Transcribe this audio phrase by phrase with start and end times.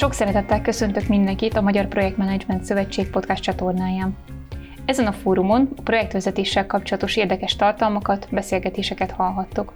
[0.00, 4.16] Sok szeretettel köszöntök mindenkit a Magyar Projektmenedzsment Szövetség podcast csatornáján.
[4.84, 9.74] Ezen a fórumon a projektvezetéssel kapcsolatos érdekes tartalmakat, beszélgetéseket hallhattok.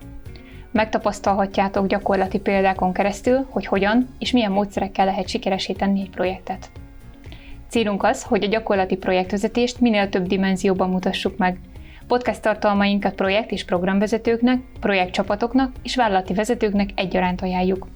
[0.73, 6.71] Megtapasztalhatjátok gyakorlati példákon keresztül, hogy hogyan és milyen módszerekkel lehet sikeresíteni egy projektet.
[7.69, 11.59] Célunk az, hogy a gyakorlati projektvezetést minél több dimenzióban mutassuk meg.
[12.07, 17.87] Podcast tartalmainkat projekt és programvezetőknek, projektcsapatoknak és vállalati vezetőknek egyaránt ajánljuk.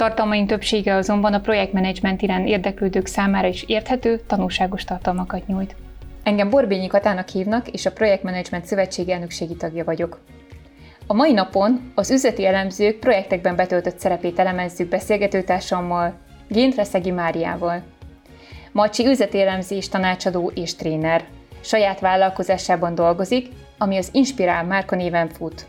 [0.00, 5.76] Tartalmaink többsége azonban a projektmenedzsment iránt érdeklődők számára is érthető, tanulságos tartalmakat nyújt.
[6.22, 10.20] Engem Borbényi Katának hívnak, és a Projektmenedzsment Szövetség elnökségi tagja vagyok.
[11.06, 16.14] A mai napon az üzleti elemzők projektekben betöltött szerepét elemezzük beszélgetőtársammal,
[16.48, 17.82] Géntreszegi Máriával.
[18.72, 21.24] Macsi üzleti elemzés tanácsadó és tréner.
[21.60, 23.48] Saját vállalkozásában dolgozik,
[23.78, 25.66] ami az Inspirál márka néven fut.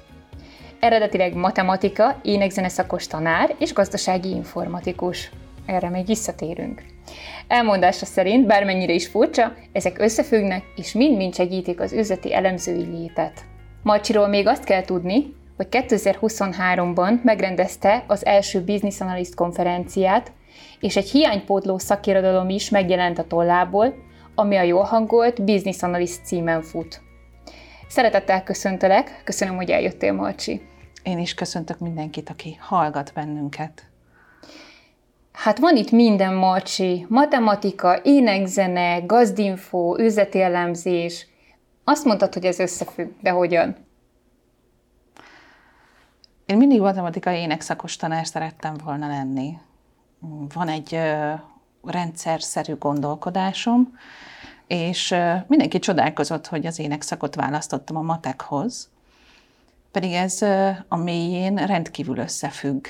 [0.81, 5.31] Eredetileg matematika, énekzene szakos tanár és gazdasági informatikus.
[5.65, 6.83] Erre még visszatérünk.
[7.47, 13.41] Elmondása szerint, bármennyire is furcsa, ezek összefüggnek és mind-mind segítik az üzleti elemzői létet.
[13.83, 20.31] Marcsiról még azt kell tudni, hogy 2023-ban megrendezte az első Business Analyst konferenciát,
[20.79, 23.95] és egy hiánypótló szakirodalom is megjelent a tollából,
[24.35, 27.01] ami a jól hangolt Business Analyst címen fut.
[27.87, 30.69] Szeretettel köszöntelek, köszönöm, hogy eljöttél, Marcsi.
[31.03, 33.85] Én is köszöntök mindenkit, aki hallgat bennünket.
[35.31, 37.05] Hát van itt minden, Marcsi.
[37.09, 41.27] Matematika, énekzene, gazdinfo, üzleti elemzés.
[41.83, 43.75] Azt mondtad, hogy ez összefügg, de hogyan?
[46.45, 49.57] Én mindig matematikai énekszakos tanár szerettem volna lenni.
[50.53, 51.33] Van egy ö,
[51.83, 53.97] rendszerszerű gondolkodásom,
[54.67, 58.89] és ö, mindenki csodálkozott, hogy az énekszakot választottam a matekhoz,
[59.91, 60.41] pedig ez
[60.87, 62.85] a mélyén rendkívül összefügg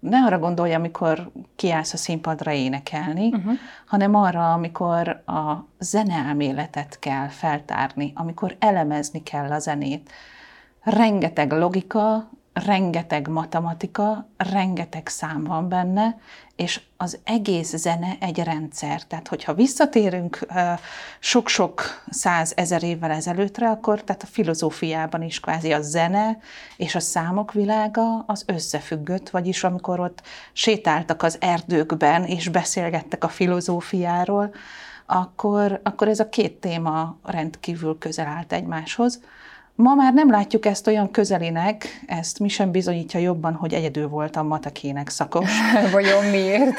[0.00, 3.52] ne arra gondolja, amikor kiállsz a színpadra énekelni, uh-huh.
[3.86, 10.10] hanem arra, amikor a zeneelméletet kell feltárni, amikor elemezni kell a zenét.
[10.82, 12.30] Rengeteg logika,
[12.64, 16.18] rengeteg matematika, rengeteg szám van benne,
[16.56, 19.02] és az egész zene egy rendszer.
[19.02, 20.46] Tehát, hogyha visszatérünk
[21.18, 26.38] sok-sok száz ezer évvel ezelőttre, akkor tehát a filozófiában is kvázi a zene
[26.76, 30.22] és a számok világa az összefüggött, vagyis amikor ott
[30.52, 34.54] sétáltak az erdőkben és beszélgettek a filozófiáról,
[35.06, 39.20] akkor, akkor ez a két téma rendkívül közel állt egymáshoz.
[39.80, 44.46] Ma már nem látjuk ezt olyan közelinek, ezt mi sem bizonyítja jobban, hogy egyedül voltam
[44.46, 45.50] matekének szakos.
[45.92, 46.78] Vajon miért?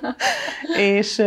[0.94, 1.22] és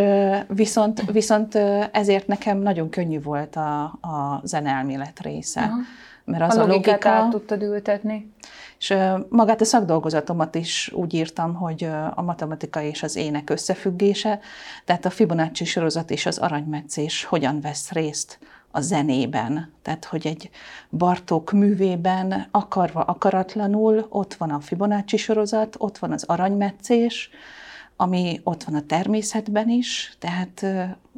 [0.47, 1.55] viszont, viszont
[1.91, 5.61] ezért nekem nagyon könnyű volt a, a zeneelmélet része.
[5.61, 5.77] Aha.
[6.25, 7.09] Mert az a, a logika...
[7.09, 8.33] át tudtad ültetni?
[8.79, 8.93] És
[9.29, 14.39] magát a szakdolgozatomat is úgy írtam, hogy a matematika és az ének összefüggése,
[14.85, 18.39] tehát a Fibonacci sorozat és az aranymetszés hogyan vesz részt
[18.75, 19.73] a zenében.
[19.81, 20.49] Tehát, hogy egy
[20.89, 27.29] Bartók művében akarva, akaratlanul ott van a Fibonacci sorozat, ott van az aranymetszés,
[27.95, 30.65] ami ott van a természetben is, tehát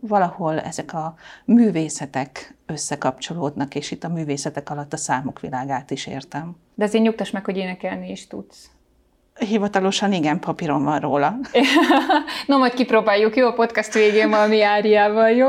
[0.01, 6.55] valahol ezek a művészetek összekapcsolódnak, és itt a művészetek alatt a számok világát is értem.
[6.75, 8.69] De azért nyugtass meg, hogy énekelni is tudsz.
[9.39, 11.37] Hivatalosan igen, papíron van róla.
[12.47, 13.47] Na, majd kipróbáljuk, jó?
[13.47, 15.47] A podcast végén valami áriával, jó?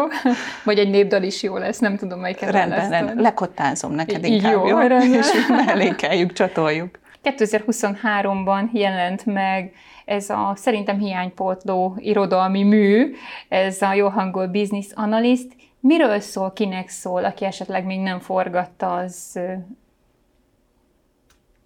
[0.65, 3.17] Vagy egy népdal is jó lesz, nem tudom, melyiket Rendben, rendben.
[3.17, 4.67] Lekottázom neked inkább, jó?
[4.67, 4.77] jó?
[4.77, 5.13] Rendben.
[5.13, 6.99] És mellékeljük, csatoljuk.
[7.25, 9.73] 2023-ban jelent meg
[10.05, 13.15] ez a szerintem hiánypótló irodalmi mű,
[13.49, 15.57] ez a jó hangol Business Analyst.
[15.81, 19.39] Miről szól, kinek szól, aki esetleg még nem forgatta, az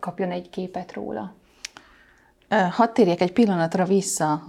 [0.01, 1.35] kapjon egy képet róla.
[2.71, 4.43] Hadd térjek egy pillanatra vissza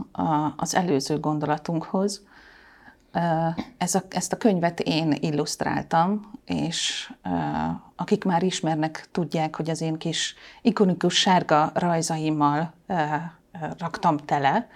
[0.56, 2.22] az előző gondolatunkhoz.
[3.78, 7.12] Ez a, ezt a könyvet én illusztráltam, és
[7.96, 12.74] akik már ismernek, tudják, hogy az én kis ikonikus sárga rajzaimmal
[13.78, 14.68] raktam tele,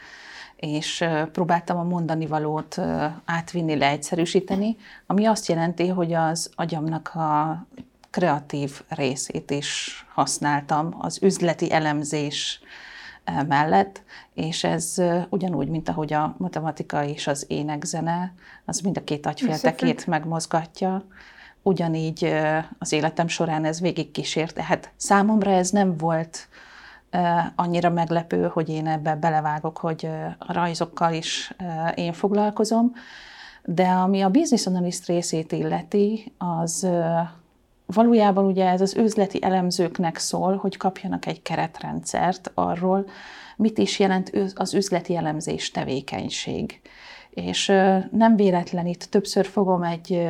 [0.55, 2.79] és próbáltam a mondani valót
[3.25, 7.65] átvinni, leegyszerűsíteni, ami azt jelenti, hogy az agyamnak a
[8.09, 12.61] kreatív részét is használtam, az üzleti elemzés
[13.47, 14.03] mellett,
[14.33, 14.95] és ez
[15.29, 18.33] ugyanúgy, mint ahogy a matematika és az énekzene,
[18.65, 21.05] az mind a két agyféltekét megmozgatja,
[21.61, 22.33] ugyanígy
[22.79, 24.53] az életem során ez végig kísért.
[24.53, 26.47] Tehát számomra ez nem volt
[27.55, 31.53] annyira meglepő, hogy én ebbe belevágok, hogy a rajzokkal is
[31.95, 32.91] én foglalkozom,
[33.63, 36.87] de ami a business analyst részét illeti, az
[37.87, 43.05] valójában ugye ez az üzleti elemzőknek szól, hogy kapjanak egy keretrendszert arról,
[43.55, 46.81] mit is jelent az üzleti elemzés tevékenység.
[47.29, 47.65] És
[48.11, 50.27] nem véletlen itt többször fogom egy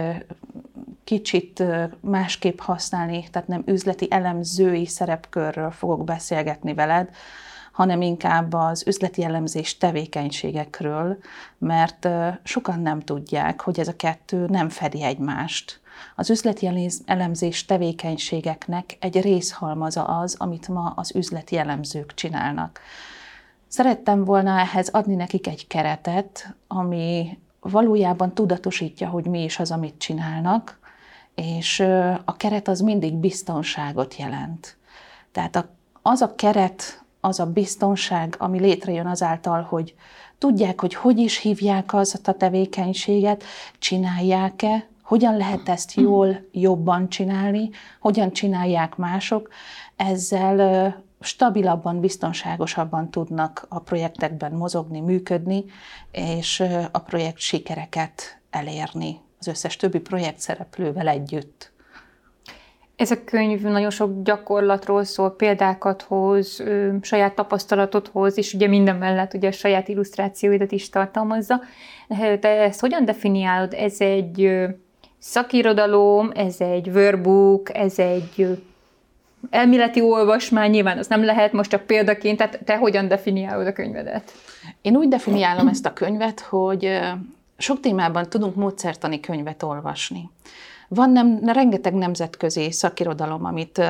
[1.04, 1.64] kicsit
[2.00, 7.10] másképp használni, tehát nem üzleti elemzői szerepkörről fogok beszélgetni veled,
[7.72, 11.18] hanem inkább az üzleti elemzés tevékenységekről,
[11.58, 12.08] mert
[12.44, 15.80] sokan nem tudják, hogy ez a kettő nem fedi egymást.
[16.16, 22.80] Az üzleti elemzés tevékenységeknek egy részhalmaza az, amit ma az üzleti elemzők csinálnak.
[23.68, 29.98] Szerettem volna ehhez adni nekik egy keretet, ami valójában tudatosítja, hogy mi is az, amit
[29.98, 30.80] csinálnak,
[31.36, 31.80] és
[32.26, 34.78] a keret az mindig biztonságot jelent.
[35.32, 35.68] Tehát
[36.02, 39.96] az a keret, az a biztonság, ami létrejön azáltal, hogy
[40.38, 43.44] tudják, hogy hogy is hívják az a tevékenységet,
[43.80, 47.70] csinálják-e, hogyan lehet ezt jól, jobban csinálni,
[48.00, 49.50] hogyan csinálják mások,
[49.96, 55.66] ezzel stabilabban, biztonságosabban tudnak a projektekben mozogni, működni,
[56.12, 61.72] és a projekt sikereket elérni az összes többi projekt szereplővel együtt.
[62.96, 66.64] Ez a könyv nagyon sok gyakorlatról szól, példákat hoz,
[67.02, 71.62] saját tapasztalatot hoz, és ugye minden mellett ugye a saját illusztrációidat is tartalmazza.
[72.40, 73.74] Te ezt hogyan definiálod?
[73.74, 74.68] Ez egy
[75.20, 78.60] szakirodalom, ez egy workbook, ez egy
[79.50, 84.32] elméleti olvasmány, nyilván az nem lehet most csak példaként, tehát te hogyan definiálod a könyvedet?
[84.82, 87.00] Én úgy definiálom ezt a könyvet, hogy
[87.58, 90.30] sok témában tudunk módszertani könyvet olvasni.
[90.88, 93.82] Van nem, rengeteg nemzetközi szakirodalom, amit,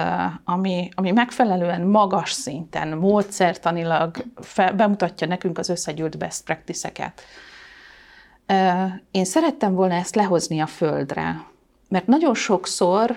[0.43, 7.21] ami, ami megfelelően magas szinten, módszertanilag fe, bemutatja nekünk az összegyűlt best practice-eket.
[9.11, 11.45] Én szerettem volna ezt lehozni a földre,
[11.89, 13.15] mert nagyon sokszor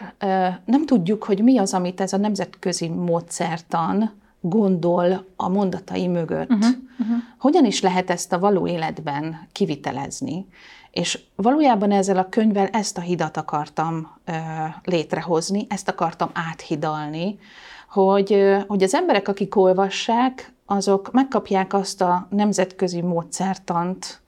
[0.64, 6.50] nem tudjuk, hogy mi az, amit ez a nemzetközi módszertan gondol a mondatai mögött.
[6.50, 6.68] Uh-huh,
[6.98, 7.16] uh-huh.
[7.38, 10.46] Hogyan is lehet ezt a való életben kivitelezni?
[10.90, 14.32] És valójában ezzel a könyvvel ezt a hidat akartam ö,
[14.84, 17.38] létrehozni, ezt akartam áthidalni,
[17.88, 24.19] hogy, ö, hogy az emberek, akik olvassák, azok megkapják azt a nemzetközi módszertant,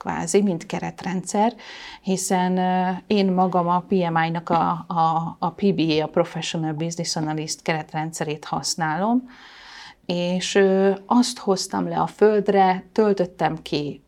[0.00, 1.54] kvázi, mint keretrendszer,
[2.02, 2.58] hiszen
[3.06, 9.28] én magam a PMI-nak a, a, a PBA, a Professional Business Analyst keretrendszerét használom,
[10.06, 10.58] és
[11.06, 14.02] azt hoztam le a földre, töltöttem ki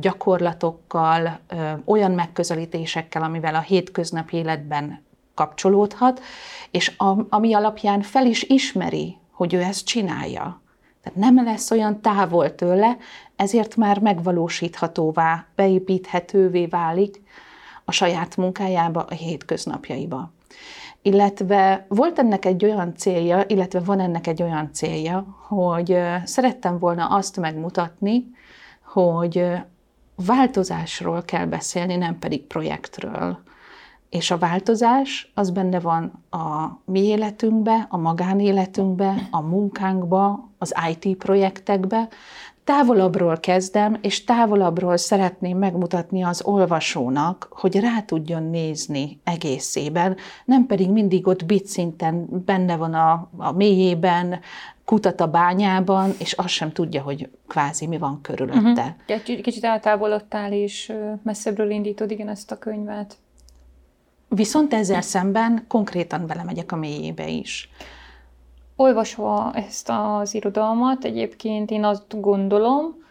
[0.00, 1.40] gyakorlatokkal,
[1.84, 5.02] olyan megközelítésekkel, amivel a hétköznapi életben
[5.34, 6.20] kapcsolódhat,
[6.70, 6.92] és
[7.28, 10.62] ami alapján fel is ismeri, hogy ő ezt csinálja.
[11.02, 12.96] Tehát nem lesz olyan távol tőle,
[13.38, 17.22] ezért már megvalósíthatóvá, beépíthetővé válik
[17.84, 20.32] a saját munkájába, a hétköznapjaiba.
[21.02, 27.06] Illetve volt ennek egy olyan célja, illetve van ennek egy olyan célja, hogy szerettem volna
[27.06, 28.30] azt megmutatni,
[28.84, 29.44] hogy
[30.14, 33.38] változásról kell beszélni, nem pedig projektről.
[34.10, 41.16] És a változás az benne van a mi életünkbe, a magánéletünkbe, a munkánkba, az IT
[41.16, 42.08] projektekbe.
[42.68, 50.90] Távolabbról kezdem, és távolabbról szeretném megmutatni az olvasónak, hogy rá tudjon nézni egészében, nem pedig
[50.90, 54.40] mindig ott bit szinten benne van a, a mélyében,
[54.84, 58.96] kutat a bányában, és azt sem tudja, hogy kvázi mi van körülötte.
[59.08, 59.40] Uh-huh.
[59.42, 60.92] Kicsit eltávolodtál, és
[61.22, 63.16] messzebbről indítod igen ezt a könyvet.
[64.28, 67.70] Viszont ezzel szemben konkrétan belemegyek a mélyébe is.
[68.80, 73.04] Olvasva ezt az irodalmat, egyébként én azt gondolom,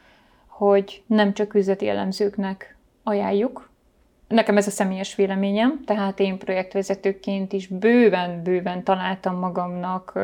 [0.48, 3.70] hogy nem csak üzleti elemzőknek ajánljuk.
[4.28, 10.20] Nekem ez a személyes véleményem, tehát én projektvezetőként is bőven-bőven találtam magamnak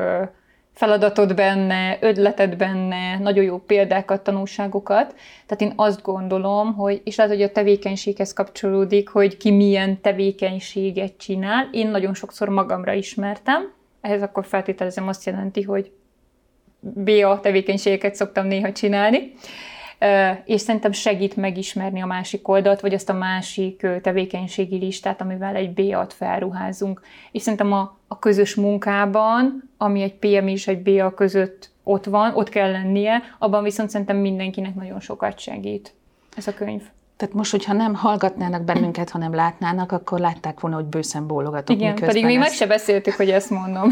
[0.73, 5.15] feladatot benne, ötletet benne, nagyon jó példákat, tanulságokat.
[5.45, 11.17] Tehát én azt gondolom, hogy, és lehet, hogy a tevékenységhez kapcsolódik, hogy ki milyen tevékenységet
[11.17, 11.69] csinál.
[11.71, 13.71] Én nagyon sokszor magamra ismertem,
[14.03, 15.91] ehhez akkor feltételezem azt jelenti, hogy
[16.79, 19.33] BA tevékenységeket szoktam néha csinálni
[20.45, 25.73] és szerintem segít megismerni a másik oldalt, vagy azt a másik tevékenységi listát, amivel egy
[25.73, 27.01] BA-t felruházunk.
[27.31, 32.35] És szerintem a, a közös munkában, ami egy PM és egy BA között ott van,
[32.35, 35.93] ott kell lennie, abban viszont szerintem mindenkinek nagyon sokat segít
[36.37, 36.83] ez a könyv.
[37.23, 41.75] Tehát most, hogyha nem hallgatnának bennünket, hanem látnának, akkor látták volna, hogy bőszen bólogatok.
[41.75, 42.47] Igen, pedig még ezt...
[42.47, 43.89] meg se beszéltük, hogy ezt mondom.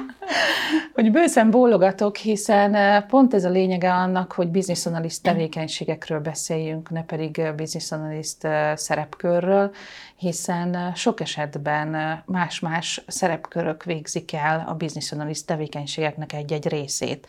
[0.94, 7.04] hogy bőszen bólogatok, hiszen pont ez a lényege annak, hogy business analyst tevékenységekről beszéljünk, ne
[7.04, 9.70] pedig business analyst szerepkörről,
[10.16, 17.26] hiszen sok esetben más-más szerepkörök végzik el a business analyst tevékenységeknek egy-egy részét.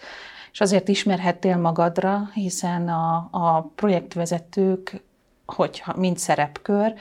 [0.55, 5.03] És azért ismerhettél magadra, hiszen a, a projektvezetők
[5.45, 6.93] hogyha mint szerepkör,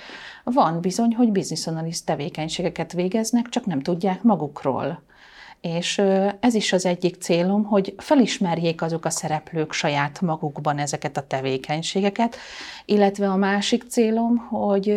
[0.45, 5.03] van bizony, hogy business analyst tevékenységeket végeznek, csak nem tudják magukról.
[5.61, 5.99] És
[6.41, 12.37] ez is az egyik célom, hogy felismerjék azok a szereplők saját magukban ezeket a tevékenységeket,
[12.85, 14.89] illetve a másik célom, hogy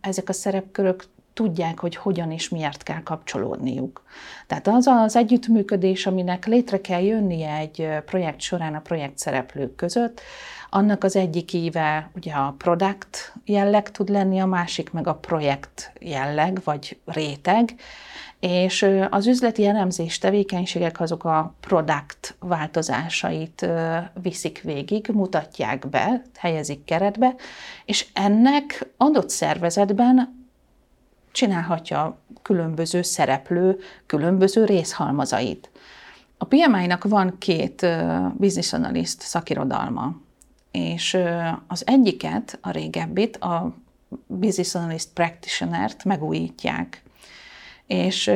[0.00, 1.04] ezek a szerepkörök
[1.40, 4.02] tudják, hogy hogyan és miért kell kapcsolódniuk.
[4.46, 10.20] Tehát az az együttműködés, aminek létre kell jönnie egy projekt során a projekt szereplők között,
[10.70, 15.92] annak az egyik éve ugye a product jelleg tud lenni, a másik meg a projekt
[16.00, 17.74] jelleg, vagy réteg,
[18.40, 23.66] és az üzleti elemzés tevékenységek azok a product változásait
[24.22, 27.34] viszik végig, mutatják be, helyezik keretbe,
[27.84, 30.39] és ennek adott szervezetben
[31.32, 35.70] csinálhatja különböző szereplő különböző részhalmazait.
[36.38, 37.86] A PMI-nak van két
[38.36, 40.16] business analyst szakirodalma,
[40.70, 41.18] és
[41.66, 43.74] az egyiket, a régebbit, a
[44.26, 47.02] business analyst practitioner-t megújítják.
[47.86, 48.26] És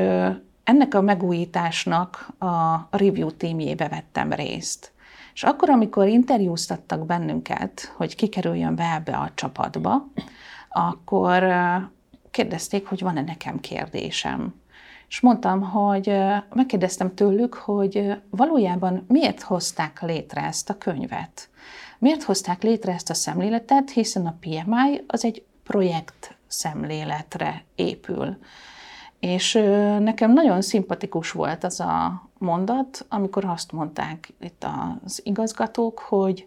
[0.64, 4.92] ennek a megújításnak a review tímjébe vettem részt.
[5.34, 10.08] És akkor, amikor interjúztattak bennünket, hogy kikerüljön be ebbe a csapatba,
[10.68, 11.42] akkor
[12.34, 14.54] kérdezték, hogy van-e nekem kérdésem.
[15.08, 16.18] És mondtam, hogy
[16.54, 21.48] megkérdeztem tőlük, hogy valójában miért hozták létre ezt a könyvet.
[21.98, 28.38] Miért hozták létre ezt a szemléletet, hiszen a PMI az egy projekt szemléletre épül.
[29.18, 29.52] És
[29.98, 34.66] nekem nagyon szimpatikus volt az a mondat, amikor azt mondták itt
[35.04, 36.46] az igazgatók, hogy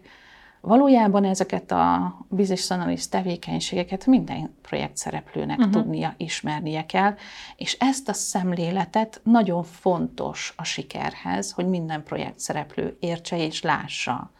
[0.60, 5.72] valójában ezeket a business analyst tevékenységeket minden projekt szereplőnek uh-huh.
[5.72, 7.14] tudnia, ismernie kell,
[7.56, 14.30] és ezt a szemléletet nagyon fontos a sikerhez, hogy minden projekt szereplő értse és lássa.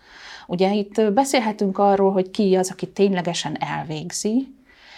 [0.47, 4.55] Ugye itt beszélhetünk arról, hogy ki az, aki ténylegesen elvégzi,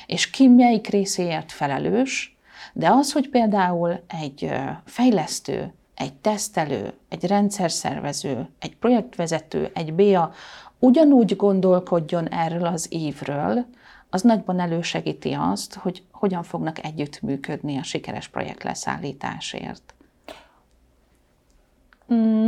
[0.06, 2.36] és ki melyik részéért felelős,
[2.72, 4.52] de az, hogy például egy
[4.84, 10.32] fejlesztő, egy tesztelő, egy rendszerszervező, egy projektvezető, egy BA
[10.80, 13.64] ugyanúgy gondolkodjon erről az évről,
[14.10, 19.94] az nagyban elősegíti azt, hogy hogyan fognak együttműködni a sikeres projekt leszállításért.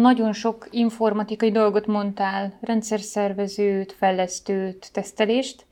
[0.00, 5.66] Nagyon sok informatikai dolgot mondtál, rendszerszervezőt, fejlesztőt, tesztelést,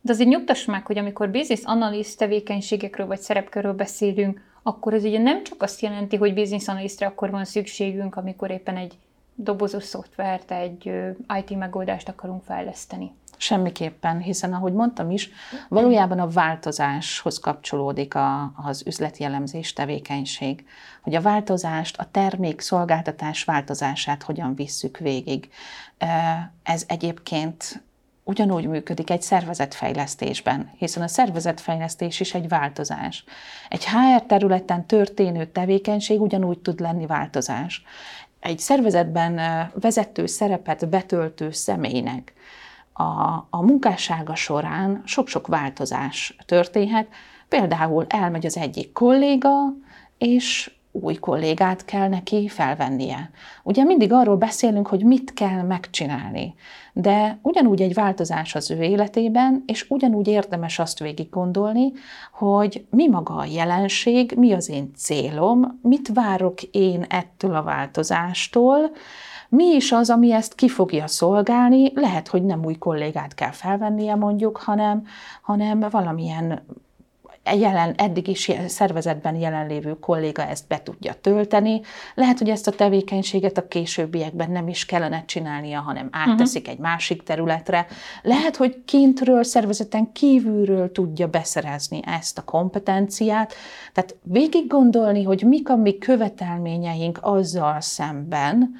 [0.00, 5.18] de azért nyugtass meg, hogy amikor business analyst tevékenységekről vagy szerepkörről beszélünk, akkor ez ugye
[5.18, 8.98] nem csak azt jelenti, hogy business analystre akkor van szükségünk, amikor éppen egy
[9.42, 10.92] dobozos szoftvert, egy
[11.38, 13.12] IT megoldást akarunk fejleszteni.
[13.36, 15.30] Semmiképpen, hiszen ahogy mondtam is,
[15.68, 20.66] valójában a változáshoz kapcsolódik a, az üzleti elemzés tevékenység.
[21.02, 25.48] Hogy a változást, a termék, szolgáltatás változását hogyan visszük végig.
[26.62, 27.82] Ez egyébként
[28.24, 33.24] ugyanúgy működik egy szervezetfejlesztésben, hiszen a szervezetfejlesztés is egy változás.
[33.68, 37.84] Egy HR területen történő tevékenység ugyanúgy tud lenni változás.
[38.40, 39.40] Egy szervezetben
[39.74, 42.32] vezető szerepet betöltő személynek
[42.92, 47.06] a, a munkássága során sok-sok változás történhet.
[47.48, 49.52] Például elmegy az egyik kolléga,
[50.18, 53.30] és új kollégát kell neki felvennie.
[53.62, 56.54] Ugye mindig arról beszélünk, hogy mit kell megcsinálni,
[56.92, 61.92] de ugyanúgy egy változás az ő életében, és ugyanúgy érdemes azt végig gondolni,
[62.32, 68.90] hogy mi maga a jelenség, mi az én célom, mit várok én ettől a változástól,
[69.48, 74.14] mi is az, ami ezt ki fogja szolgálni, lehet, hogy nem új kollégát kell felvennie
[74.14, 75.02] mondjuk, hanem,
[75.42, 76.62] hanem valamilyen
[77.54, 81.80] jelen, eddig is szervezetben jelenlévő kolléga ezt be tudja tölteni.
[82.14, 86.74] Lehet, hogy ezt a tevékenységet a későbbiekben nem is kellene csinálnia, hanem átteszik uh-huh.
[86.74, 87.86] egy másik területre.
[88.22, 93.54] Lehet, hogy kintről, szervezeten kívülről tudja beszerezni ezt a kompetenciát.
[93.92, 98.74] Tehát végig gondolni, hogy mik a mi követelményeink azzal szemben,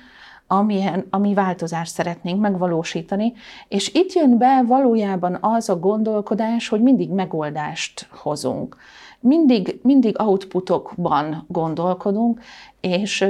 [0.53, 3.33] amilyen, ami változást szeretnénk megvalósítani,
[3.69, 8.77] és itt jön be valójában az a gondolkodás, hogy mindig megoldást hozunk.
[9.21, 12.41] Mindig, mindig outputokban gondolkodunk,
[12.81, 13.21] és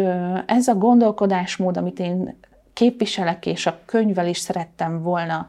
[0.46, 2.38] ez a gondolkodásmód, amit én
[2.72, 5.46] képviselek, és a könyvvel is szerettem volna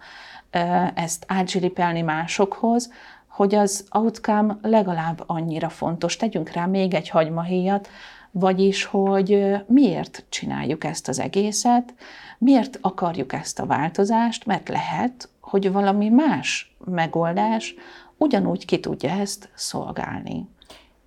[0.94, 2.92] ezt átζsiripelni másokhoz,
[3.28, 6.16] hogy az outcome legalább annyira fontos.
[6.16, 7.88] Tegyünk rá még egy hagymahéjat,
[8.32, 11.94] vagyis, hogy miért csináljuk ezt az egészet,
[12.38, 17.76] miért akarjuk ezt a változást, mert lehet, hogy valami más megoldás
[18.18, 20.48] ugyanúgy ki tudja ezt szolgálni.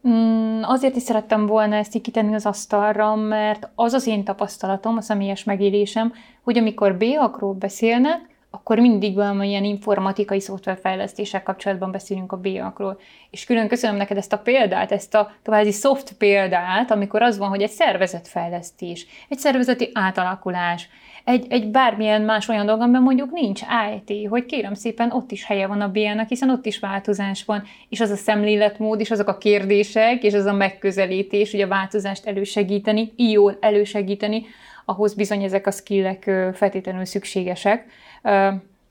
[0.08, 5.00] Mm, azért is szerettem volna ezt kitenni az asztalra, mert az az én tapasztalatom, a
[5.00, 6.12] személyes megélésem,
[6.42, 13.00] hogy amikor B-akról beszélnek, akkor mindig valamilyen informatikai szoftverfejlesztéssel kapcsolatban beszélünk a B-akról.
[13.30, 17.48] És külön köszönöm neked ezt a példát, ezt a további soft példát, amikor az van,
[17.48, 20.88] hogy egy szervezetfejlesztés, egy szervezeti átalakulás,
[21.24, 23.60] egy, egy bármilyen más olyan dolog, amiben mondjuk nincs
[23.94, 27.62] IT, hogy kérem szépen ott is helye van a BL-nek, hiszen ott is változás van,
[27.88, 32.26] és az a szemléletmód, és azok a kérdések, és az a megközelítés, hogy a változást
[32.26, 34.46] elősegíteni, jól elősegíteni,
[34.84, 37.86] ahhoz bizony ezek a skillek feltétlenül szükségesek.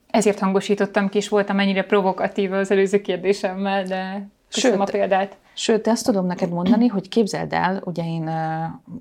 [0.10, 5.38] Ezért hangosítottam ki, és voltam ennyire provokatív az előző kérdésemmel, de Sőt, a példát.
[5.54, 8.30] Sőt, ezt tudom neked mondani, hogy képzeld el, ugye én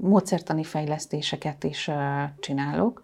[0.01, 1.91] módszertani fejlesztéseket is
[2.41, 3.03] csinálok,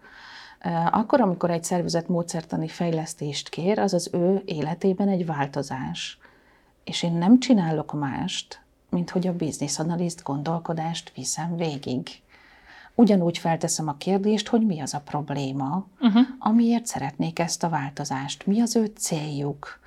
[0.91, 6.17] akkor, amikor egy szervezet módszertani fejlesztést kér, az az ő életében egy változás.
[6.83, 12.07] És én nem csinálok mást, mint hogy a business analyst gondolkodást viszem végig.
[12.99, 16.21] Ugyanúgy felteszem a kérdést, hogy mi az a probléma, uh-huh.
[16.39, 19.79] amiért szeretnék ezt a változást, mi az ő céljuk,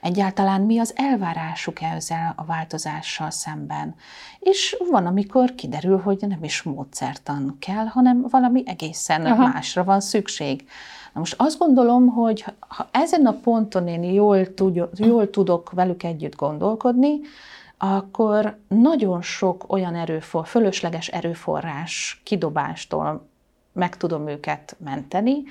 [0.00, 3.94] egyáltalán mi az elvárásuk ezzel a változással szemben.
[4.38, 9.46] És van, amikor kiderül, hogy nem is módszertan kell, hanem valami egészen Aha.
[9.46, 10.64] másra van szükség.
[11.12, 16.02] Na most azt gondolom, hogy ha ezen a ponton én jól, tud, jól tudok velük
[16.02, 17.20] együtt gondolkodni,
[17.78, 23.28] akkor nagyon sok olyan erőfor, fölösleges erőforrás kidobástól
[23.72, 25.42] meg tudom őket menteni,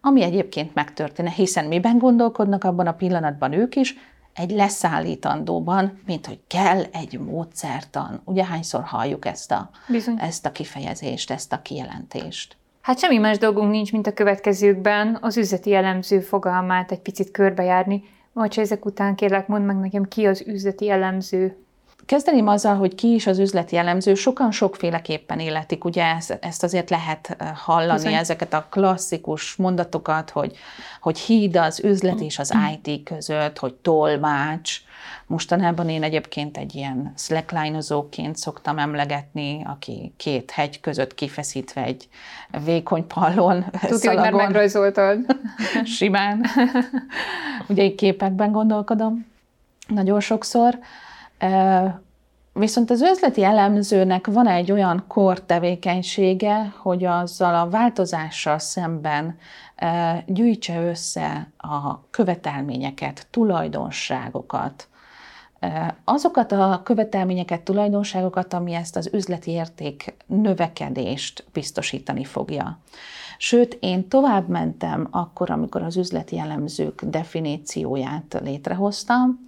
[0.00, 3.96] ami egyébként megtörténne, hiszen miben gondolkodnak abban a pillanatban ők is,
[4.34, 8.20] egy leszállítandóban, mint hogy kell egy módszertan.
[8.24, 9.70] Ugye hányszor halljuk ezt a,
[10.16, 12.56] ezt a kifejezést, ezt a kijelentést?
[12.80, 18.02] Hát semmi más dolgunk nincs, mint a következőkben az üzleti elemző fogalmát egy picit körbejárni.
[18.32, 21.56] Vagy ezek után kérlek, mondd meg nekem, ki az üzleti elemző.
[22.06, 27.36] Kezdeném azzal, hogy ki is az üzleti elemző, sokan sokféleképpen életik, ugye ezt azért lehet
[27.54, 28.14] hallani, Bizony.
[28.14, 30.56] ezeket a klasszikus mondatokat, hogy,
[31.00, 34.80] hogy híd az üzlet és az IT között, hogy tolmács.
[35.26, 37.80] Mostanában én egyébként egy ilyen slackline
[38.32, 42.08] szoktam emlegetni, aki két hegy között kifeszítve egy
[42.64, 45.18] vékony pallon Tudja, hogy már megrajzoltad.
[45.96, 46.44] Simán.
[47.68, 49.26] Ugye egy képekben gondolkodom
[49.86, 50.78] nagyon sokszor.
[52.52, 59.38] Viszont az üzleti elemzőnek van egy olyan kor tevékenysége, hogy azzal a változással szemben
[60.26, 64.88] gyűjtse össze a követelményeket, tulajdonságokat,
[66.04, 72.78] azokat a követelményeket, tulajdonságokat, ami ezt az üzleti érték növekedést biztosítani fogja.
[73.38, 79.46] Sőt, én tovább mentem akkor, amikor az üzleti elemzők definícióját létrehoztam,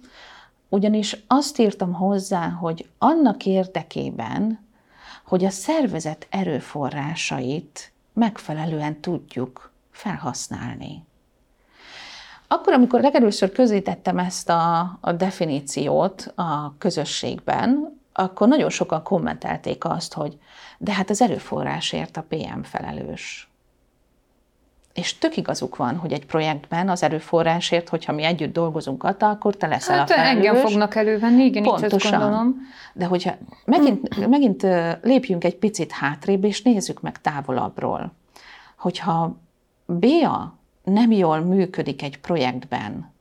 [0.69, 4.59] ugyanis azt írtam hozzá, hogy annak érdekében,
[5.25, 11.03] hogy a szervezet erőforrásait megfelelően tudjuk felhasználni.
[12.47, 20.13] Akkor, amikor legelőször közítettem ezt a, a definíciót a közösségben, akkor nagyon sokan kommentelték azt,
[20.13, 20.37] hogy
[20.77, 23.49] de hát az erőforrásért a PM felelős.
[24.93, 29.55] És tök igazuk van, hogy egy projektben az erőforrásért, hogyha mi együtt dolgozunk ott, akkor
[29.55, 30.35] te leszel hát, a felelős.
[30.35, 32.13] engem fognak elővenni, igen, Pontosan.
[32.13, 32.55] így gondolom.
[32.93, 34.65] De hogyha megint, megint
[35.01, 38.13] lépjünk egy picit hátrébb, és nézzük meg távolabbról.
[38.77, 39.37] Hogyha
[39.85, 43.13] BA nem jól működik egy projektben,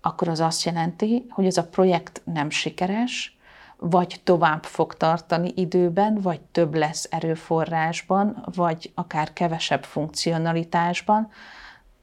[0.00, 3.36] akkor az azt jelenti, hogy ez a projekt nem sikeres,
[3.76, 11.30] vagy tovább fog tartani időben, vagy több lesz erőforrásban, vagy akár kevesebb funkcionalitásban,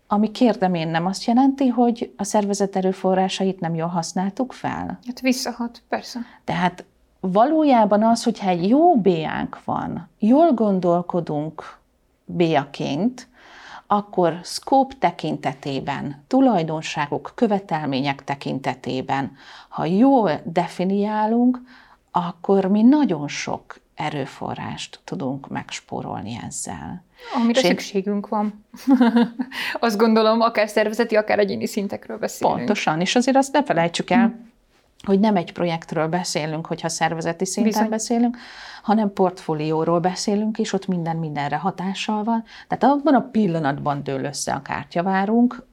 [0.08, 5.00] ami kérdem én nem azt jelenti, hogy a szervezet erőforrásait nem jól használtuk fel?
[5.06, 6.20] Hát visszahat, persze.
[6.44, 6.86] Tehát
[7.20, 11.78] valójában az, hogyha egy jó béánk van, jól gondolkodunk
[12.26, 13.28] béaként,
[13.92, 19.32] akkor scope tekintetében, tulajdonságok, követelmények tekintetében,
[19.70, 21.62] ha jól definiálunk,
[22.12, 27.04] akkor mi nagyon sok erőforrást tudunk megspórolni ezzel.
[27.36, 28.66] Amire És szükségünk van.
[29.80, 32.58] Azt gondolom, akár szervezeti, akár egyéni szintekről beszélünk.
[32.58, 34.36] Pontosan, és azért azt ne felejtsük el,
[35.06, 37.90] hogy nem egy projektről beszélünk, hogyha szervezeti szinten Bizony.
[37.90, 38.38] beszélünk,
[38.84, 42.44] hanem portfólióról beszélünk, és ott minden mindenre hatással van.
[42.68, 45.66] Tehát abban a pillanatban dől össze a kártyavárunk,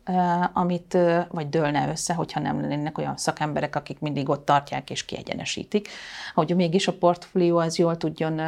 [0.53, 0.99] amit,
[1.31, 5.89] vagy dőlne össze, hogyha nem lennének olyan szakemberek, akik mindig ott tartják és kiegyenesítik,
[6.35, 8.41] hogy mégis a portfólió az jól tudjon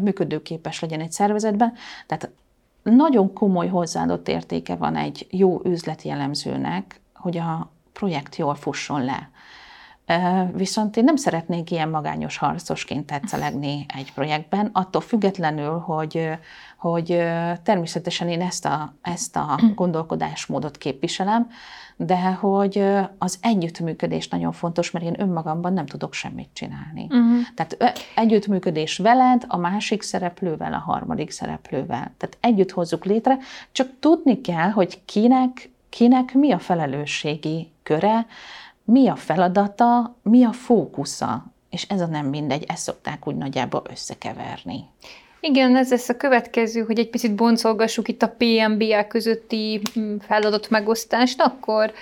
[0.00, 1.72] működőképes legyen egy szervezetben.
[2.06, 2.30] Tehát
[2.82, 9.30] nagyon komoly hozzáadott értéke van egy jó üzleti elemzőnek, hogy a projekt jól fusson le.
[10.52, 16.28] Viszont én nem szeretnék ilyen magányos harcosként tetszelegni egy projektben, attól függetlenül, hogy,
[16.78, 17.06] hogy
[17.62, 21.48] természetesen én ezt a, ezt a gondolkodásmódot képviselem,
[21.96, 22.84] de hogy
[23.18, 27.02] az együttműködés nagyon fontos, mert én önmagamban nem tudok semmit csinálni.
[27.02, 27.38] Uh-huh.
[27.54, 32.12] Tehát együttműködés veled, a másik szereplővel, a harmadik szereplővel.
[32.16, 33.38] Tehát együtt hozzuk létre,
[33.72, 38.26] csak tudni kell, hogy kinek, kinek mi a felelősségi köre,
[38.90, 43.82] mi a feladata, mi a fókusza, és ez a nem mindegy, ezt szokták úgy nagyjából
[43.90, 44.84] összekeverni.
[45.40, 50.70] Igen, ez lesz a következő, hogy egy picit boncolgassuk itt a PMBA közötti mm, feladat
[50.70, 51.92] megosztást, akkor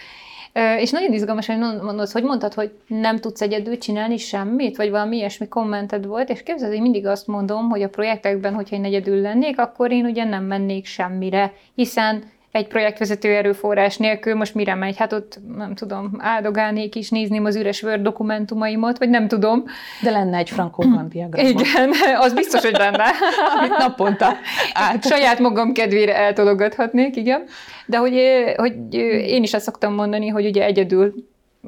[0.78, 5.16] és nagyon izgalmas, hogy mondod, hogy mondtad, hogy nem tudsz egyedül csinálni semmit, vagy valami
[5.16, 9.20] ilyesmi kommented volt, és képzeld, hogy mindig azt mondom, hogy a projektekben, hogyha én egyedül
[9.20, 14.96] lennék, akkor én ugye nem mennék semmire, hiszen egy projektvezető erőforrás nélkül most mire megy?
[14.96, 19.64] Hát ott nem tudom, áldogálnék is, nézném az üres Word dokumentumaimat, vagy nem tudom.
[20.02, 21.46] De lenne egy Franco diagram.
[21.46, 23.04] Igen, az biztos, hogy lenne.
[23.58, 24.32] Amit naponta
[24.72, 25.06] át.
[25.06, 27.42] Saját magam kedvére eltologathatnék, igen.
[27.86, 28.20] De hogy,
[28.56, 28.94] hogy
[29.26, 31.14] én is azt szoktam mondani, hogy ugye egyedül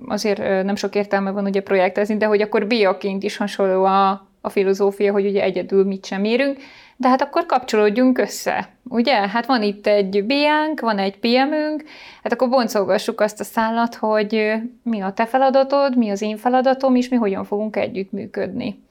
[0.07, 4.49] azért nem sok értelme van ugye projektezni, de hogy akkor biaként is hasonló a, a
[4.49, 6.59] filozófia, hogy ugye egyedül mit sem érünk,
[7.01, 9.29] de hát akkor kapcsolódjunk össze, ugye?
[9.29, 11.85] Hát van itt egy BA-nk, van egy PM-ünk,
[12.23, 16.95] hát akkor boncolgassuk azt a szállat, hogy mi a te feladatod, mi az én feladatom,
[16.95, 18.83] és mi hogyan fogunk együttműködni.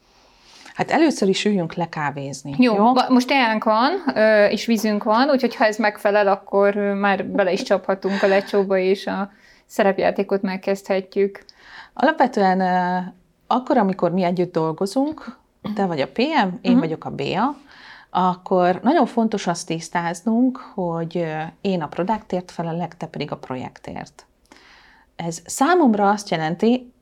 [0.73, 2.53] Hát először is üljünk le kávézni.
[2.57, 2.91] Jó, jó?
[3.09, 3.91] most teánk van,
[4.49, 9.07] és vízünk van, úgyhogy ha ez megfelel, akkor már bele is csaphatunk a lecsóba, és
[9.07, 9.31] a
[9.65, 11.43] szerepjátékot megkezdhetjük.
[11.93, 12.61] Alapvetően
[13.47, 15.37] akkor, amikor mi együtt dolgozunk,
[15.75, 16.79] te vagy a PM, én uh-huh.
[16.79, 17.57] vagyok a BA,
[18.09, 21.25] akkor nagyon fontos azt tisztáznunk, hogy
[21.61, 24.25] én a produktért felelek, te pedig a projektért.
[25.15, 26.93] Ez számomra azt jelenti,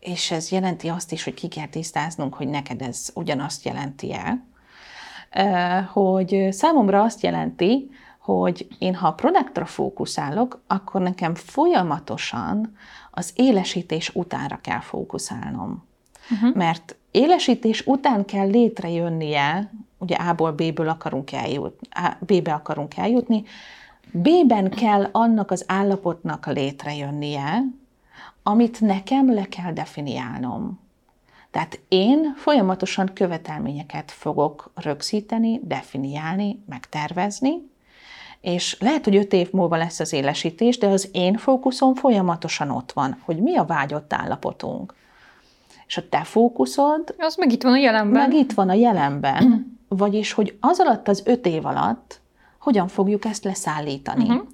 [0.00, 4.44] és ez jelenti azt is, hogy ki kell tisztáznunk, hogy neked ez ugyanazt jelenti-e,
[5.92, 12.76] hogy számomra azt jelenti, hogy én ha a produktra fókuszálok, akkor nekem folyamatosan
[13.10, 15.84] az élesítés utánra kell fókuszálnom.
[16.30, 16.54] Uh-huh.
[16.54, 19.72] Mert élesítés után kell létrejönnie
[20.04, 21.86] ugye A-ból B-ből akarunk eljutni,
[22.18, 23.44] B-be akarunk eljutni,
[24.12, 27.62] B-ben kell annak az állapotnak létrejönnie,
[28.42, 30.80] amit nekem le kell definiálnom.
[31.50, 37.72] Tehát én folyamatosan követelményeket fogok rögzíteni, definiálni, megtervezni,
[38.40, 42.92] és lehet, hogy öt év múlva lesz az élesítés, de az én fókuszom folyamatosan ott
[42.92, 44.94] van, hogy mi a vágyott állapotunk.
[45.94, 47.14] És a te fókuszod...
[47.18, 48.28] Az meg itt van a jelenben.
[48.28, 49.74] Meg itt van a jelenben.
[49.88, 52.20] Vagyis, hogy az alatt az öt év alatt
[52.58, 54.28] hogyan fogjuk ezt leszállítani.
[54.28, 54.46] Uh-huh.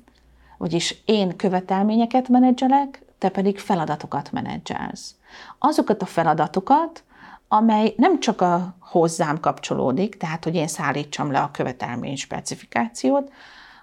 [0.58, 5.14] Vagyis én követelményeket menedzselek, te pedig feladatokat menedzselsz.
[5.58, 7.04] Azokat a feladatokat,
[7.48, 13.32] amely nem csak a hozzám kapcsolódik, tehát hogy én szállítsam le a követelmény specifikációt,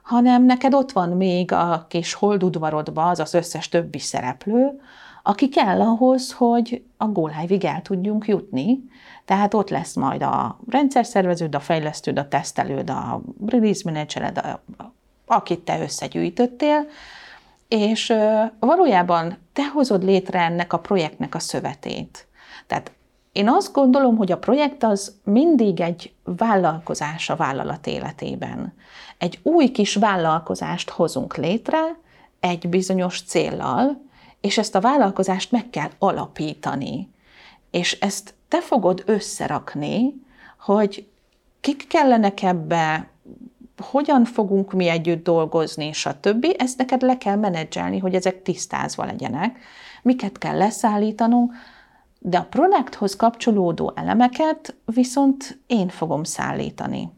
[0.04, 4.82] hanem neked ott van még a kis holdudvarodba az az összes többi szereplő,
[5.28, 7.28] aki kell ahhoz, hogy a go
[7.62, 8.80] el tudjunk jutni,
[9.26, 14.62] tehát ott lesz majd a rendszerszerveződ, a fejlesztőd, a tesztelőd, a release managered, a,
[15.26, 16.86] akit te összegyűjtöttél,
[17.68, 18.13] és
[18.60, 22.28] valójában te hozod létre ennek a projektnek a szövetét.
[22.68, 22.92] Tehát
[23.32, 28.74] én azt gondolom, hogy a projekt az mindig egy vállalkozás a vállalat életében.
[29.18, 31.80] Egy új kis vállalkozást hozunk létre
[32.40, 34.06] egy bizonyos céllal,
[34.48, 37.10] és ezt a vállalkozást meg kell alapítani.
[37.72, 40.14] És ezt te fogod összerakni,
[40.60, 41.08] hogy
[41.62, 43.10] kik kellenek ebbe,
[43.78, 49.60] hogyan fogunk mi együtt dolgozni, többi, Ezt neked le kell menedzselni, hogy ezek tisztázva legyenek,
[50.02, 51.54] miket kell leszállítanunk,
[52.20, 57.12] de a produkthoz kapcsolódó elemeket viszont én fogom szállítani.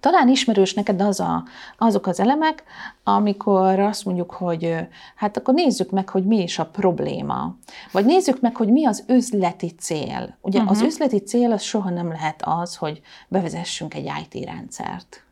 [0.00, 1.44] Talán ismerős neked az a,
[1.78, 2.62] azok az elemek,
[3.04, 4.76] amikor azt mondjuk, hogy
[5.16, 7.56] hát akkor nézzük meg, hogy mi is a probléma.
[7.92, 10.36] Vagy nézzük meg, hogy mi az üzleti cél.
[10.40, 10.72] Ugye uh-huh.
[10.72, 10.86] az mhm.
[10.86, 15.22] üzleti cél az soha nem lehet az, hogy bevezessünk egy IT rendszert.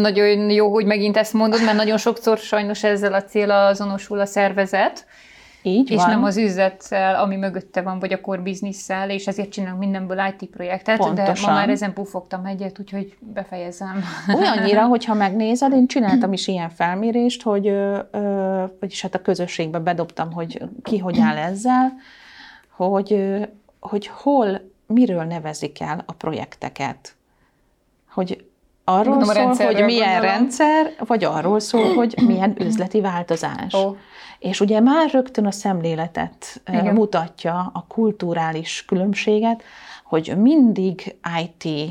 [0.00, 4.26] Nagyon jó, hogy megint ezt mondod, mert nagyon sokszor sajnos ezzel a cél azonosul a
[4.26, 5.06] szervezet,
[5.68, 6.08] Így és van.
[6.08, 10.50] nem az üzlettel, ami mögötte van, vagy a core business és ezért csinálunk mindenből IT
[10.50, 11.34] projektet, Pontosan.
[11.34, 14.02] de ma már ezen pufogtam egyet, úgyhogy befejezem.
[14.34, 17.72] Olyannyira, hogyha megnézed, én csináltam is ilyen felmérést, hogy,
[18.80, 21.92] vagyis hát a közösségbe bedobtam, hogy ki hogy áll ezzel,
[22.76, 23.38] hogy,
[23.80, 27.16] hogy hol, miről nevezik el a projekteket.
[28.10, 28.46] Hogy
[28.84, 30.36] arról Gondolom, a szól, hogy milyen gondolom.
[30.36, 33.74] rendszer, vagy arról szól, hogy milyen üzleti változás.
[33.74, 33.96] Ó.
[34.38, 36.94] És ugye már rögtön a szemléletet Igen.
[36.94, 39.62] mutatja a kulturális különbséget,
[40.04, 41.90] hogy mindig IT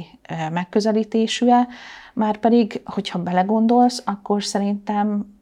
[0.51, 1.67] megközelítésű-e,
[2.13, 5.36] már pedig, hogyha belegondolsz, akkor szerintem,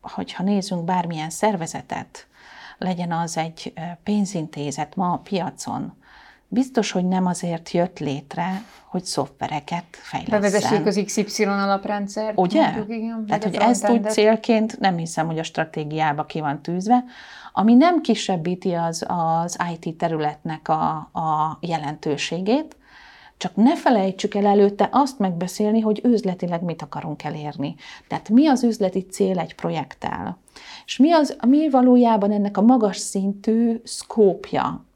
[0.00, 2.26] hogyha nézzünk bármilyen szervezetet,
[2.78, 5.92] legyen az egy pénzintézet ma a piacon,
[6.48, 10.40] biztos, hogy nem azért jött létre, hogy szoftvereket fejleszten.
[10.40, 12.38] Bevezessük az XY alaprendszert.
[12.38, 12.62] Ugye?
[12.62, 17.04] mondjuk, igen, Tehát, hogy ezt úgy célként nem hiszem, hogy a stratégiába ki van tűzve,
[17.52, 22.76] ami nem kisebbíti az, az IT területnek a, a jelentőségét,
[23.36, 27.74] csak ne felejtsük el előtte azt megbeszélni, hogy üzletileg mit akarunk elérni.
[28.08, 30.38] Tehát mi az üzleti cél egy projekttel?
[30.84, 34.86] És mi, az, mi valójában ennek a magas szintű szkópja?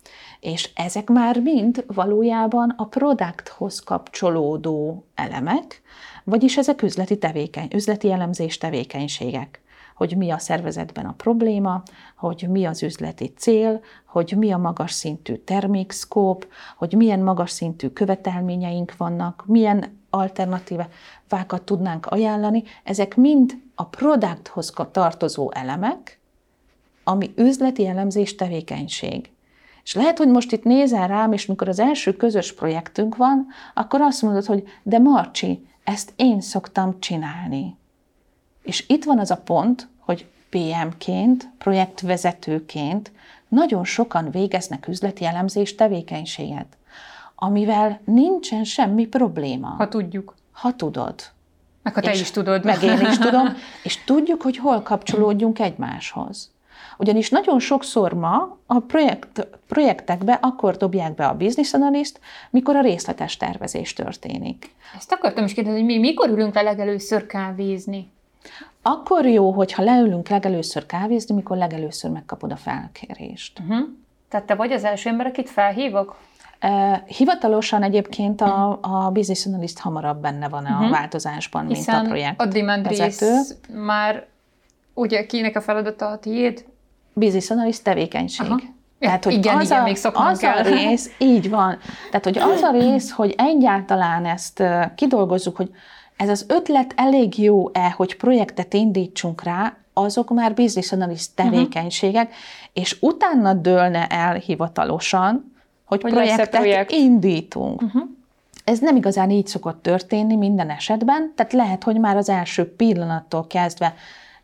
[0.42, 5.82] És ezek már mind valójában a produkthoz kapcsolódó elemek,
[6.24, 9.62] vagyis ezek üzleti, tevékeny, üzleti elemzés tevékenységek
[9.94, 11.82] hogy mi a szervezetben a probléma,
[12.16, 17.88] hogy mi az üzleti cél, hogy mi a magas szintű termékszkóp, hogy milyen magas szintű
[17.88, 22.62] követelményeink vannak, milyen alternatívákat tudnánk ajánlani.
[22.84, 26.20] Ezek mind a produkthoz tartozó elemek,
[27.04, 29.30] ami üzleti elemzés tevékenység.
[29.84, 34.00] És lehet, hogy most itt nézel rám, és mikor az első közös projektünk van, akkor
[34.00, 37.76] azt mondod, hogy de Marcsi, ezt én szoktam csinálni.
[38.62, 43.12] És itt van az a pont, hogy PM-ként, projektvezetőként
[43.48, 46.76] nagyon sokan végeznek üzleti elemzés tevékenységet,
[47.34, 50.34] amivel nincsen semmi probléma, Ha tudjuk.
[50.52, 51.14] ha tudod.
[51.82, 52.64] Meg ha te És is tudod.
[52.64, 53.48] Meg én is tudom,
[53.84, 56.50] és tudjuk, hogy hol kapcsolódjunk egymáshoz.
[56.98, 62.80] Ugyanis nagyon sokszor ma a projekt, projektekbe akkor dobják be a business analyst, mikor a
[62.80, 64.74] részletes tervezés történik.
[64.96, 68.10] Ezt akartam is kérdezni, hogy mi mikor ülünk le legelőször kávézni?
[68.82, 73.58] Akkor jó, hogyha leülünk legelőször kávézni, mikor legelőször megkapod a felkérést.
[73.58, 73.88] Uh-huh.
[74.28, 76.16] Tehát te vagy az első ember, akit felhívok?
[77.06, 82.40] Hivatalosan egyébként a, a business analyst hamarabb benne van a változásban, mint a Hiszen projekt
[82.40, 82.88] a demand
[83.72, 84.26] már
[84.94, 86.64] ugye kinek a feladata a tiéd?
[87.12, 88.46] Business analyst tevékenység.
[88.46, 88.60] Aha.
[88.98, 90.56] Tehát, hogy Igen, az, igen, a, még az kell.
[90.56, 91.78] a rész, így van.
[92.10, 94.62] Tehát, hogy az a rész, hogy egyáltalán ezt
[94.94, 95.70] kidolgozzuk, hogy
[96.16, 101.48] ez az ötlet elég jó-e, hogy projektet indítsunk rá, azok már business analyst Mhm.
[101.50, 102.40] tevékenységek, uh-huh.
[102.72, 105.52] és utána dőlne el hivatalosan,
[105.84, 106.90] hogy, Hogy projektet projekt.
[106.90, 107.82] indítunk.
[107.82, 108.02] Uh-huh.
[108.64, 113.46] Ez nem igazán így szokott történni minden esetben, tehát lehet, hogy már az első pillanattól
[113.46, 113.94] kezdve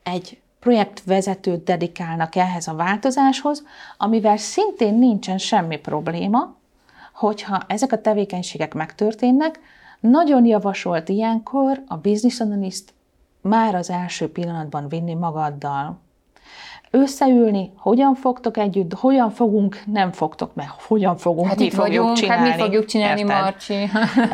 [0.03, 3.65] egy projektvezetőt dedikálnak ehhez a változáshoz,
[3.97, 6.57] amivel szintén nincsen semmi probléma,
[7.15, 9.61] hogyha ezek a tevékenységek megtörténnek,
[10.01, 12.95] nagyon javasolt ilyenkor a business analyst
[13.41, 15.99] már az első pillanatban vinni magaddal.
[16.91, 22.17] Összeülni, hogyan fogtok együtt, hogyan fogunk, nem fogtok, mert hogyan fogunk, Hát mi fogjuk vagyunk,
[22.17, 22.49] csinálni.
[22.49, 23.41] hát mi fogjuk csinálni, érted?
[23.41, 23.75] Marcsi.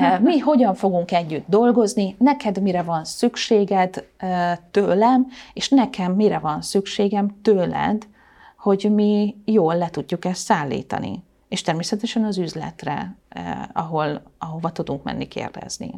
[0.04, 6.38] Eh, mi hogyan fogunk együtt dolgozni, neked mire van szükséged eh, tőlem, és nekem mire
[6.38, 8.06] van szükségem tőled,
[8.58, 11.22] hogy mi jól le tudjuk ezt szállítani.
[11.48, 15.90] És természetesen az üzletre, eh, ahol, ahova tudunk menni kérdezni.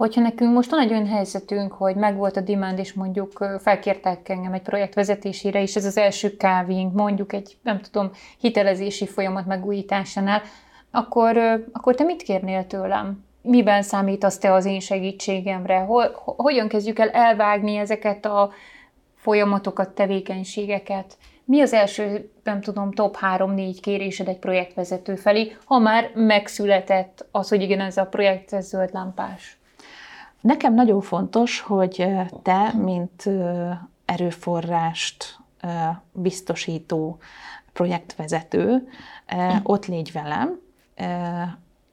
[0.00, 4.52] Hogyha nekünk most van egy olyan helyzetünk, hogy megvolt a demand, és mondjuk felkértek engem
[4.52, 10.42] egy projekt vezetésére, és ez az első kávénk, mondjuk egy, nem tudom, hitelezési folyamat megújításánál,
[10.90, 11.36] akkor,
[11.72, 13.24] akkor te mit kérnél tőlem?
[13.42, 15.78] Miben számítasz te az én segítségemre?
[15.78, 18.50] Hol, ho- hogyan kezdjük el elvágni ezeket a
[19.16, 21.16] folyamatokat, tevékenységeket?
[21.44, 27.48] Mi az első, nem tudom, top 3-4 kérésed egy projektvezető felé, ha már megszületett az,
[27.48, 29.59] hogy igen, ez a projekt, ez zöld lámpás?
[30.40, 32.06] Nekem nagyon fontos, hogy
[32.42, 35.38] te, mint eh, erőforrást
[36.12, 37.18] biztosító
[37.72, 38.88] projektvezető,
[39.26, 40.58] eh, ott légy velem,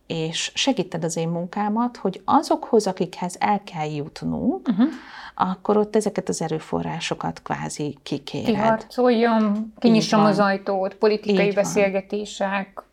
[0.07, 4.87] és segíted az én munkámat, hogy azokhoz, akikhez el kell jutnunk, uh-huh.
[5.35, 8.45] akkor ott ezeket az erőforrásokat kvázi kikéred.
[8.45, 10.29] Kiharcoljam, kinyissam van.
[10.29, 12.83] az ajtót, politikai Így beszélgetések,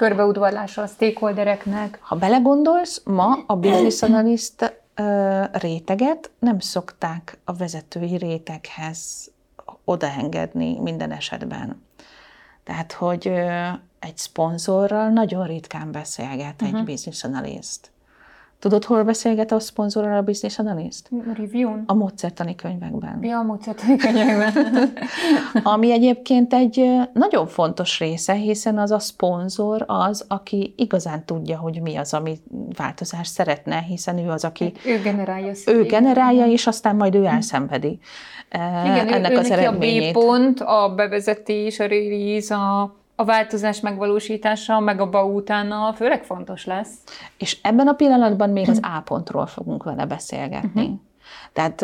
[0.00, 1.98] körbeudvarlása a stakeholdereknek.
[2.02, 4.82] Ha belegondolsz, ma a business analyst
[5.52, 9.30] réteget nem szokták a vezetői réteghez
[9.84, 11.82] odaengedni minden esetben.
[12.64, 13.26] Tehát, hogy
[13.98, 16.78] egy szponzorral nagyon ritkán beszélget uh-huh.
[16.78, 17.90] egy business analyst.
[18.60, 21.08] Tudod, hol beszélget a szponzorral a business analyst?
[21.36, 21.82] Review-n?
[21.86, 23.18] A módszertani könyvekben.
[23.22, 24.52] Ja, a módszertani könyvekben.
[25.74, 31.80] Ami egyébként egy nagyon fontos része, hiszen az a szponzor az, aki igazán tudja, hogy
[31.82, 32.36] mi az, ami
[32.76, 34.72] változást szeretne, hiszen ő az, aki...
[34.86, 35.52] Ő generálja.
[35.66, 37.98] Ő generálja, és aztán majd ő elszenvedi
[38.84, 40.16] Igen, ennek ő, az eredményét.
[40.16, 45.92] a B pont, a bevezetés, a release, a a változás megvalósítása, meg a BA utána
[45.92, 46.92] főleg fontos lesz.
[47.38, 50.82] És ebben a pillanatban még az A pontról fogunk vele beszélgetni.
[50.82, 50.98] Uh-huh.
[51.52, 51.80] Tehát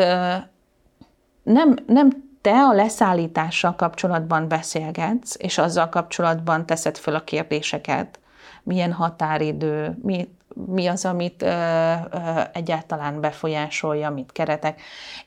[1.43, 8.19] nem, nem te a leszállítással kapcsolatban beszélgetsz, és azzal kapcsolatban teszed föl a kérdéseket,
[8.63, 10.29] milyen határidő, mi,
[10.67, 14.81] mi az, amit ö, ö, egyáltalán befolyásolja, mit keretek.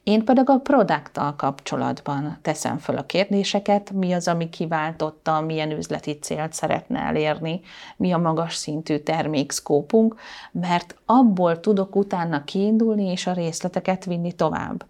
[0.04, 6.20] Én pedig a produkttal kapcsolatban teszem föl a kérdéseket, mi az, ami kiváltotta, milyen üzleti
[6.20, 7.62] célt szeretne elérni,
[7.98, 10.16] mi a magas szintű termékszkópunk,
[10.52, 14.86] mert abból tudok utána kiindulni és a részleteket vinni tovább.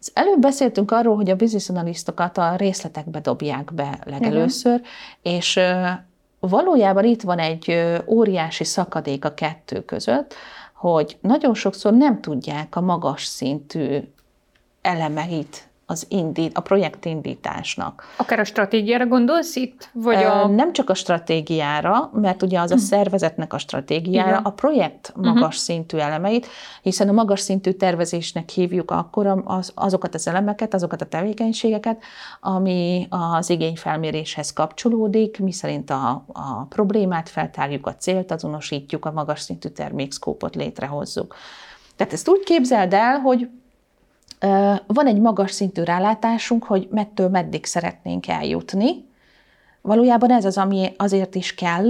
[0.00, 4.86] Az előbb beszéltünk arról, hogy a business analisztokat a részletekbe dobják be legelőször, uh-huh.
[5.22, 5.60] és
[6.40, 10.34] valójában itt van egy óriási szakadék a kettő között,
[10.74, 13.98] hogy nagyon sokszor nem tudják a magas szintű
[14.80, 18.04] elemeit az indít, a projektindításnak.
[18.16, 19.90] Akár a stratégiára gondolsz itt?
[19.92, 20.46] Vagy a...
[20.46, 24.42] Nem csak a stratégiára, mert ugye az a szervezetnek a stratégiára, Igen.
[24.42, 25.52] a projekt magas uh-huh.
[25.52, 26.46] szintű elemeit,
[26.82, 32.02] hiszen a magas szintű tervezésnek hívjuk akkor az, azokat az elemeket, azokat a tevékenységeket,
[32.40, 39.40] ami az igényfelméréshez kapcsolódik, mi szerint a, a problémát feltárjuk, a célt azonosítjuk, a magas
[39.40, 41.34] szintű termékszkópot létrehozzuk.
[41.96, 43.48] Tehát ezt úgy képzeld el, hogy
[44.86, 49.06] van egy magas szintű rálátásunk, hogy mettől meddig szeretnénk eljutni.
[49.80, 51.88] Valójában ez az, ami azért is kell,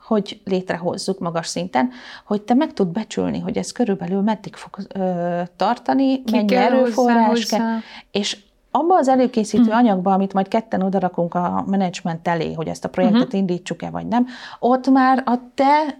[0.00, 1.90] hogy létrehozzuk magas szinten,
[2.24, 7.44] hogy te meg tud becsülni, hogy ez körülbelül meddig fog ö, tartani, Ki mennyi erőforrás
[7.44, 7.78] kell,
[8.10, 8.38] és
[8.70, 9.76] abba az előkészítő uh-huh.
[9.76, 13.38] anyagba, amit majd ketten odarakunk a menedzsment elé, hogy ezt a projektet uh-huh.
[13.38, 14.26] indítsuk-e vagy nem,
[14.58, 15.98] ott már a te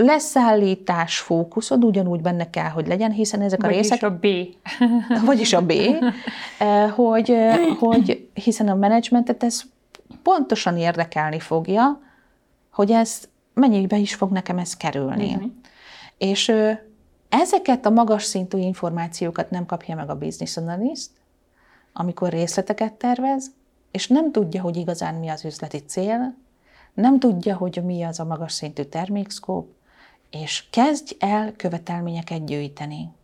[0.00, 4.02] leszállítás fókuszod ugyanúgy benne kell, hogy legyen, hiszen ezek vagyis a részek...
[4.02, 4.26] a B.
[5.26, 5.70] vagyis a B,
[6.58, 9.62] eh, hogy, eh, hogy hiszen a menedzsmentet ez
[10.22, 12.00] pontosan érdekelni fogja,
[12.72, 13.20] hogy ez
[13.54, 15.34] mennyibe is fog nekem ez kerülni.
[15.34, 15.50] Uh-huh.
[16.18, 16.52] És
[17.28, 21.10] ezeket a magas szintű információkat nem kapja meg a business analyst,
[21.92, 23.50] amikor részleteket tervez,
[23.90, 26.34] és nem tudja, hogy igazán mi az üzleti cél,
[26.94, 29.76] nem tudja, hogy mi az a magas szintű termékszkóp,
[30.30, 33.16] és kezdj el követelményeket gyűjteni.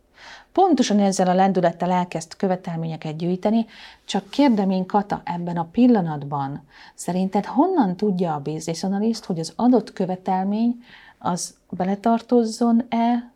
[0.51, 3.65] Pontosan ezzel a lendülettel elkezd követelményeket gyűjteni,
[4.05, 9.53] csak kérdem én Kata ebben a pillanatban, szerinted honnan tudja a business analyst, hogy az
[9.55, 10.83] adott követelmény
[11.17, 13.31] az beletartozzon-e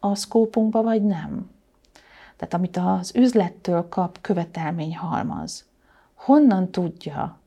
[0.00, 1.50] a szkópunkba, vagy nem?
[2.36, 5.64] Tehát amit az üzlettől kap követelmény halmaz,
[6.14, 7.38] honnan tudja,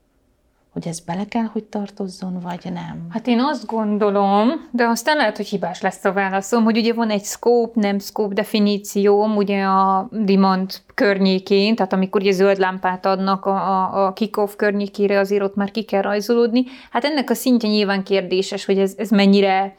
[0.75, 3.07] hogy ez bele kell, hogy tartozzon, vagy nem?
[3.09, 7.09] Hát én azt gondolom, de aztán lehet, hogy hibás lesz a válaszom, hogy ugye van
[7.09, 13.45] egy scope, nem scope definícióm, ugye a demand környékén, tehát amikor ugye zöld lámpát adnak
[13.45, 16.63] a, a, a kick-off környékére, azért ott már ki kell rajzolódni.
[16.91, 19.75] Hát ennek a szintje nyilván kérdéses, hogy ez, ez mennyire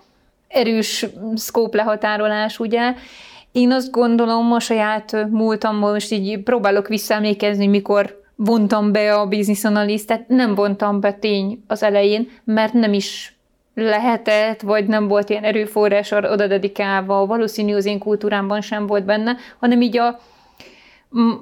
[0.49, 1.07] erős
[1.37, 2.95] scope lehatárolás, ugye.
[3.53, 9.64] Én azt gondolom, a saját múltamból most így próbálok visszaemlékezni, mikor vontam be a business
[9.64, 13.37] analisztet, nem vontam be tény az elején, mert nem is
[13.75, 19.37] lehetett, vagy nem volt ilyen erőforrás oda dedikálva, valószínű az én kultúrámban sem volt benne,
[19.59, 20.18] hanem így a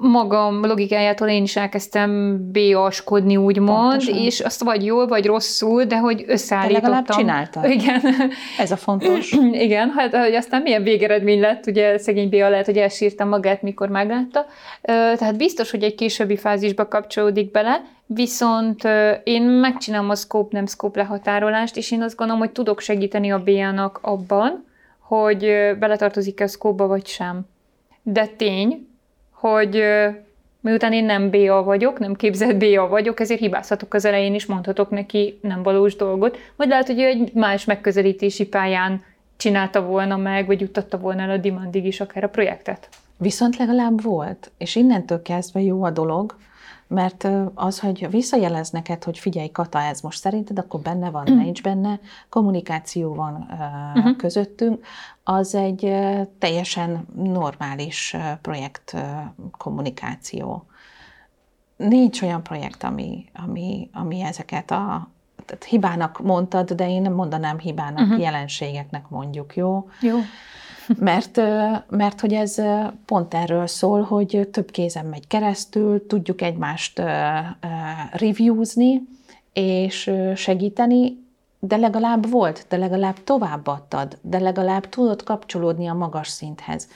[0.01, 4.15] magam logikájától én is elkezdtem béaskodni, úgymond, Pontosan.
[4.15, 6.81] és azt vagy jól, vagy rosszul, de hogy összeállítottam.
[6.81, 7.69] De legalább csináltad.
[7.79, 8.01] Igen.
[8.57, 9.31] Ez a fontos.
[9.65, 13.89] Igen, hát hogy aztán milyen végeredmény lett, ugye szegény Béa lehet, hogy elsírta magát, mikor
[13.89, 14.45] meglátta.
[14.81, 18.83] Tehát biztos, hogy egy későbbi fázisba kapcsolódik bele, viszont
[19.23, 23.43] én megcsinálom a scope, nem scope lehatárolást, és én azt gondolom, hogy tudok segíteni a
[23.43, 24.65] Béának abban,
[24.99, 25.39] hogy
[25.79, 27.45] beletartozik-e a scope vagy sem.
[28.03, 28.87] De tény,
[29.35, 29.83] hogy
[30.59, 34.89] miután én nem BA vagyok, nem képzett BA vagyok, ezért hibázhatok az elején is, mondhatok
[34.89, 39.03] neki nem valós dolgot, vagy lehet, hogy egy más megközelítési pályán
[39.37, 42.89] csinálta volna meg, vagy juttatta volna el a demandig is akár a projektet.
[43.17, 46.35] Viszont legalább volt, és innentől kezdve jó a dolog,
[46.95, 51.37] mert az, hogy visszajelez neked, hogy figyelj, Kata, ez most szerinted, akkor benne van, mm.
[51.37, 51.99] nincs benne,
[52.29, 53.59] kommunikáció van uh,
[53.95, 54.15] uh-huh.
[54.15, 54.85] közöttünk,
[55.23, 55.95] az egy
[56.39, 58.95] teljesen normális projekt
[59.57, 60.65] kommunikáció.
[61.77, 65.09] nincs olyan projekt, ami, ami, ami ezeket a
[65.45, 68.19] tehát hibának mondtad, de én nem mondanám hibának, uh-huh.
[68.19, 69.89] jelenségeknek mondjuk, jó?
[70.01, 70.17] Jó.
[70.99, 71.41] Mert,
[71.89, 72.61] mert hogy ez
[73.05, 77.01] pont erről szól, hogy több kézen megy keresztül, tudjuk egymást
[78.11, 79.01] reviewzni,
[79.53, 81.23] és segíteni,
[81.59, 86.87] de legalább volt, de legalább továbbadtad, de legalább tudod kapcsolódni a magas szinthez.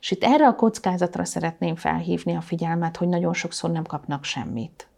[0.00, 4.88] És itt erre a kockázatra szeretném felhívni a figyelmet, hogy nagyon sokszor nem kapnak semmit.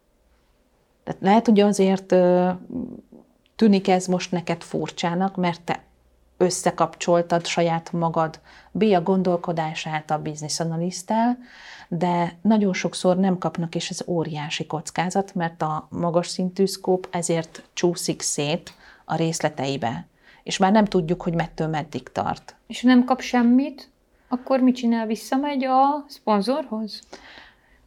[1.05, 2.15] Tehát lehet, hogy azért
[3.57, 5.83] tűnik ez most neked furcsának, mert te
[6.41, 11.39] összekapcsoltad saját magad B a gondolkodását a business analiszttel,
[11.89, 17.63] de nagyon sokszor nem kapnak, és ez óriási kockázat, mert a magas szintű szkóp ezért
[17.73, 18.73] csúszik szét
[19.05, 20.07] a részleteibe.
[20.43, 22.55] És már nem tudjuk, hogy mettől meddig tart.
[22.67, 23.91] És nem kap semmit,
[24.29, 25.07] akkor mit csinál?
[25.07, 27.01] Visszamegy a szponzorhoz?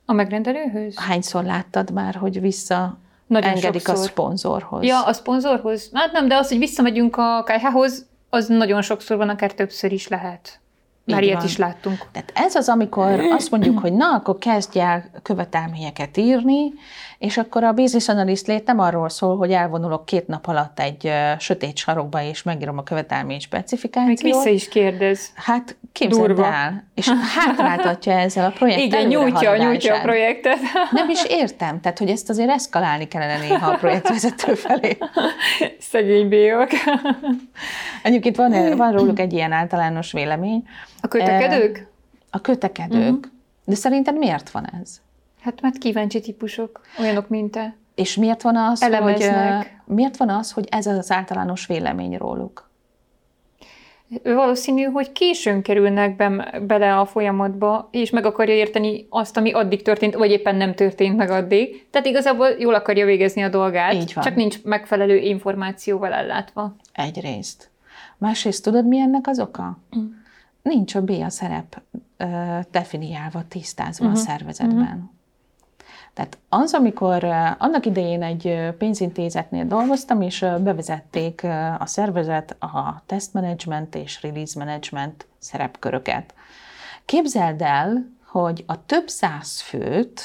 [0.05, 0.95] A megrendelőhöz?
[0.97, 2.97] Hányszor láttad már, hogy vissza
[3.27, 4.03] nagyon engedik sokszor.
[4.03, 4.83] a szponzorhoz?
[4.83, 5.89] Ja, a szponzorhoz?
[5.93, 10.07] Hát nem, de az, hogy visszamegyünk a KH-hoz, az nagyon sokszor van, akár többször is
[10.07, 10.59] lehet.
[11.05, 11.47] Már Így ilyet van.
[11.47, 11.97] is láttunk.
[12.11, 16.73] Tehát ez az, amikor azt mondjuk, hogy na, akkor kezdj el követelményeket írni,
[17.17, 21.05] és akkor a business analyst lét nem arról szól, hogy elvonulok két nap alatt egy
[21.05, 24.21] uh, sötét sarokba, és megírom a követelmény specifikációt.
[24.21, 25.31] Még vissza is kérdez.
[25.35, 26.45] Hát képzeld Durva.
[26.45, 26.83] el.
[26.95, 28.85] És hátráltatja ezzel a projektet.
[28.85, 30.57] Igen, nyújtja, nyújtja a projektet.
[30.91, 31.81] Nem is értem.
[31.81, 34.97] Tehát, hogy ezt azért eszkalálni kellene néha a projektvezető felé.
[35.91, 36.69] Szegény bélyok.
[38.03, 40.63] Egyébként van, van róluk egy ilyen általános vélemény.
[41.03, 41.87] A kötekedők?
[42.29, 43.15] A kötekedők.
[43.15, 43.31] Uh-huh.
[43.65, 45.01] De szerinted miért van ez?
[45.41, 47.75] Hát mert kíváncsi típusok, olyanok, mint te.
[47.95, 49.29] És miért van az, hogy,
[49.85, 52.69] miért van az, hogy ez az általános vélemény róluk?
[54.23, 59.81] Valószínű, hogy későn kerülnek be, bele a folyamatba, és meg akarja érteni azt, ami addig
[59.81, 61.87] történt, vagy éppen nem történt meg addig.
[61.89, 64.23] Tehát igazából jól akarja végezni a dolgát, Így van.
[64.23, 66.75] csak nincs megfelelő információval ellátva.
[66.93, 67.69] Egyrészt.
[68.17, 69.77] Másrészt tudod, mi ennek az oka?
[69.97, 70.21] Mm.
[70.63, 71.81] Nincs a B a szerep
[72.71, 74.21] definiálva, tisztázva uh-huh.
[74.21, 74.77] a szervezetben.
[74.77, 75.09] Uh-huh.
[76.13, 77.23] Tehát az, amikor
[77.57, 81.43] annak idején egy pénzintézetnél dolgoztam, és bevezették
[81.79, 86.33] a szervezet a test management és release management szerepköröket.
[87.05, 90.21] Képzeld el, hogy a több száz főt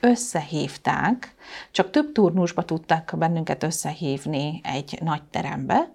[0.00, 1.34] összehívták,
[1.70, 5.90] csak több turnusba tudták bennünket összehívni egy nagy terembe,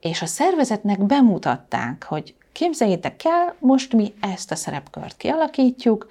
[0.00, 6.06] és a szervezetnek bemutatták, hogy képzeljétek el, most mi ezt a szerepkört kialakítjuk,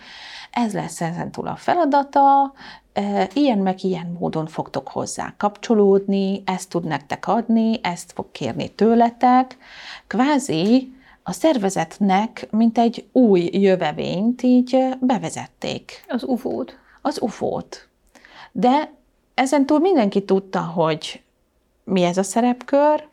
[0.52, 2.54] ez lesz ezentúl a feladata,
[3.34, 9.58] ilyen meg ilyen módon fogtok hozzá kapcsolódni, ezt tud nektek adni, ezt fog kérni tőletek.
[10.08, 16.06] Kvázi a szervezetnek, mint egy új jövevényt így bevezették.
[16.08, 16.78] Az ufót.
[17.02, 17.88] Az ufót.
[18.52, 18.94] De
[19.34, 21.22] ezentúl mindenki tudta, hogy
[21.84, 23.10] mi ez a szerepkör,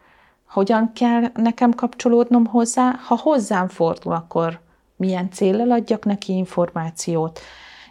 [0.49, 4.61] hogyan kell nekem kapcsolódnom hozzá, ha hozzám fordul, akkor
[4.96, 7.40] milyen célral adjak neki információt.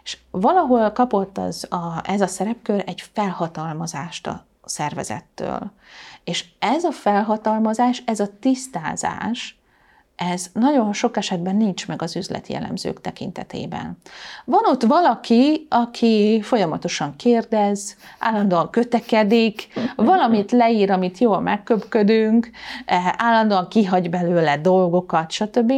[0.02, 5.70] És valahol kapott az a, ez a szerepkör egy felhatalmazást a szervezettől.
[6.24, 9.57] És ez a felhatalmazás, ez a tisztázás,
[10.18, 13.98] ez nagyon sok esetben nincs meg az üzleti elemzők tekintetében.
[14.44, 22.50] Van ott valaki, aki folyamatosan kérdez, állandóan kötekedik, valamit leír, amit jól megköpködünk,
[22.84, 25.72] eh, állandóan kihagy belőle dolgokat, stb.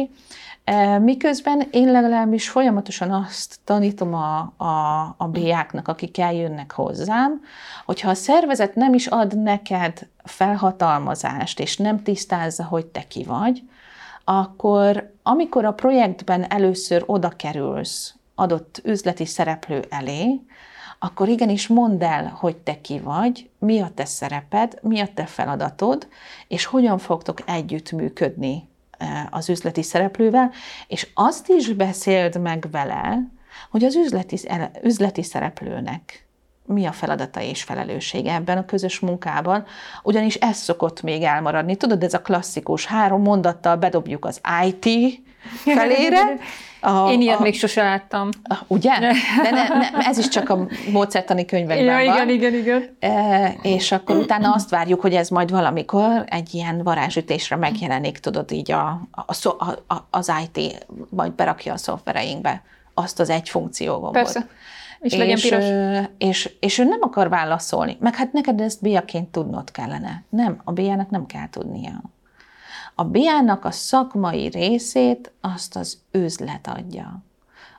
[0.63, 7.41] E, miközben én legalábbis folyamatosan azt tanítom a, a, a BA-knak, akik eljönnek hozzám,
[7.85, 13.63] hogyha a szervezet nem is ad neked felhatalmazást, és nem tisztázza, hogy te ki vagy,
[14.39, 20.41] akkor amikor a projektben először oda kerülsz adott üzleti szereplő elé,
[20.99, 25.25] akkor igenis mondd el, hogy te ki vagy, mi a te szereped, mi a te
[25.25, 26.07] feladatod,
[26.47, 28.69] és hogyan fogtok együttműködni
[29.29, 30.51] az üzleti szereplővel,
[30.87, 33.27] és azt is beszéld meg vele,
[33.69, 34.39] hogy az üzleti,
[34.83, 36.25] üzleti szereplőnek
[36.71, 39.65] mi a feladata és felelőssége ebben a közös munkában,
[40.03, 41.75] ugyanis ez szokott még elmaradni.
[41.75, 45.19] Tudod, ez a klasszikus három mondattal bedobjuk az IT
[45.55, 46.21] felére,
[46.81, 48.29] a, Én ilyet a, még sose láttam.
[48.43, 48.99] A, ugye?
[49.43, 52.29] De ne, ne, ez is csak a módszertani könyvekben ja, van.
[52.29, 52.97] Igen, igen, igen.
[52.99, 58.51] E, és akkor utána azt várjuk, hogy ez majd valamikor egy ilyen varázsütésre megjelenik, tudod,
[58.51, 62.63] így a, a, a, a, az IT majd berakja a szoftvereinkbe
[62.93, 64.11] azt az egy funkciógombot.
[64.11, 64.47] Persze.
[65.01, 65.65] És, és legyen piros.
[66.17, 67.97] És, és ő nem akar válaszolni.
[67.99, 70.23] Meg hát neked ezt biaként tudnod kellene.
[70.29, 72.01] Nem, a biának nem kell tudnia.
[72.95, 77.23] A BA-nak a szakmai részét azt az üzlet adja.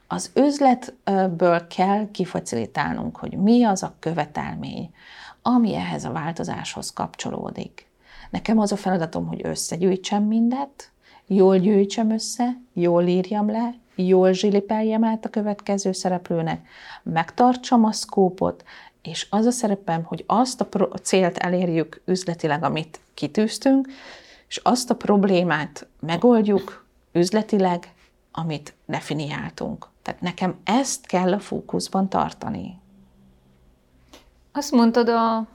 [0.07, 4.95] Az üzletből kell kifacilitálnunk, hogy mi az a követelmény,
[5.43, 7.87] ami ehhez a változáshoz kapcsolódik.
[8.31, 10.91] Nekem az a feladatom, hogy összegyűjtsem mindet,
[11.27, 16.67] jól gyűjtsem össze, jól írjam le, jól zsilipeljem át a következő szereplőnek,
[17.03, 18.65] megtartsam a szkópot,
[19.03, 23.89] és az a szerepem, hogy azt a célt elérjük üzletileg, amit kitűztünk,
[24.49, 27.93] és azt a problémát megoldjuk üzletileg,
[28.33, 29.87] amit definiáltunk.
[30.03, 32.81] Tehát nekem ezt kell a fókuszban tartani.
[34.53, 35.09] Azt mondtad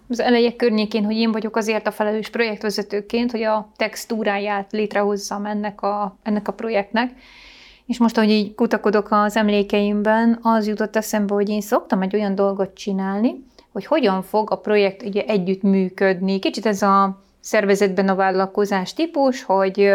[0.10, 5.82] az elejek környékén, hogy én vagyok azért a felelős projektvezetőként, hogy a textúráját létrehozzam ennek
[5.82, 7.16] a, ennek a projektnek.
[7.88, 12.36] És most, hogy így kutakodok az emlékeimben, az jutott eszembe, hogy én szoktam egy olyan
[12.36, 16.40] dolgot csinálni, hogy hogyan fog a projekt ugye együtt működni.
[16.40, 19.94] Kicsit ez a szervezetben a vállalkozás típus, hogy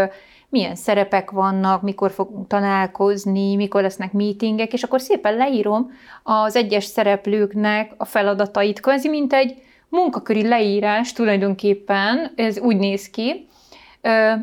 [0.49, 5.91] milyen szerepek vannak, mikor fogunk találkozni, mikor lesznek meetingek, és akkor szépen leírom
[6.23, 9.55] az egyes szereplőknek a feladatait, kvázi mint egy
[9.89, 13.49] munkaköri leírás tulajdonképpen, ez úgy néz ki,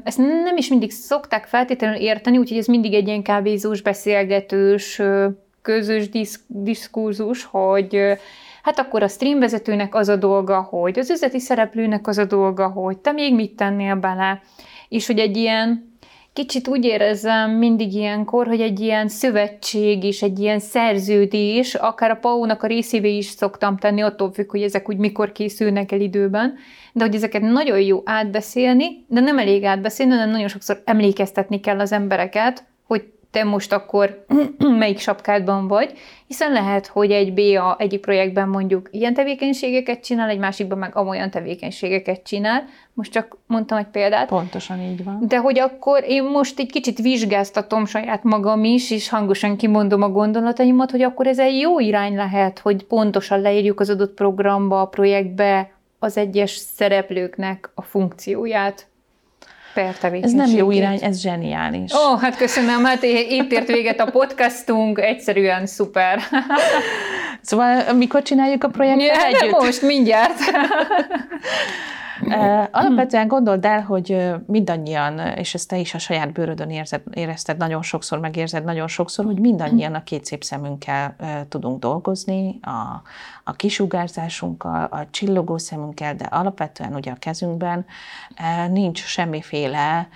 [0.03, 5.01] ezt nem is mindig szokták feltétlenül érteni, úgyhogy ez mindig egy ilyen kávézós, beszélgetős,
[5.61, 8.17] közös disz, diszkurzus, hogy
[8.63, 12.97] hát akkor a streamvezetőnek az a dolga, hogy az üzleti szereplőnek az a dolga, hogy
[12.97, 14.41] te még mit tennél bele,
[14.89, 15.88] és hogy egy ilyen
[16.33, 22.15] kicsit úgy érezzem mindig ilyenkor, hogy egy ilyen szövetség és egy ilyen szerződés, akár a
[22.15, 26.55] PAO-nak a részévé is szoktam tenni, attól függ, hogy ezek úgy mikor készülnek el időben,
[26.93, 31.79] de hogy ezeket nagyon jó átbeszélni, de nem elég átbeszélni, hanem nagyon sokszor emlékeztetni kell
[31.79, 32.68] az embereket,
[33.31, 34.25] te most akkor
[34.79, 35.93] melyik sapkádban vagy,
[36.27, 41.29] hiszen lehet, hogy egy BA egyik projektben mondjuk ilyen tevékenységeket csinál, egy másikban meg amolyan
[41.29, 42.63] tevékenységeket csinál.
[42.93, 44.27] Most csak mondtam egy példát.
[44.27, 45.19] Pontosan így van.
[45.27, 50.09] De hogy akkor én most egy kicsit vizsgáztatom saját magam is, és hangosan kimondom a
[50.09, 54.87] gondolataimat, hogy akkor ez egy jó irány lehet, hogy pontosan leírjuk az adott programba, a
[54.87, 58.88] projektbe az egyes szereplőknek a funkcióját
[60.21, 61.93] Ez nem jó irány, ez zseniális.
[61.93, 66.19] Ó, oh, hát köszönöm, hát itt ért véget a podcastunk, egyszerűen szuper.
[67.41, 69.59] Szóval mikor csináljuk a projektet ja, együtt?
[69.59, 70.39] most, mindjárt.
[72.71, 77.81] Alapvetően gondold el, hogy mindannyian, és ezt te is a saját bőrödön érzed, érezted nagyon
[77.81, 81.15] sokszor, megérzed nagyon sokszor, hogy mindannyian a két szép szemünkkel
[81.49, 83.01] tudunk dolgozni, a,
[83.43, 87.85] a kisugárzásunkkal, a csillogó szemünkkel, de alapvetően ugye a kezünkben
[88.69, 90.07] nincs semmiféle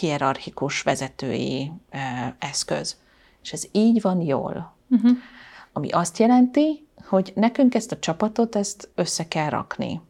[0.00, 1.72] hierarchikus vezetői
[2.38, 2.96] eszköz.
[3.42, 4.74] És ez így van jól.
[4.90, 5.10] Uh-huh.
[5.72, 10.00] Ami azt jelenti, hogy nekünk ezt a csapatot, ezt össze kell rakni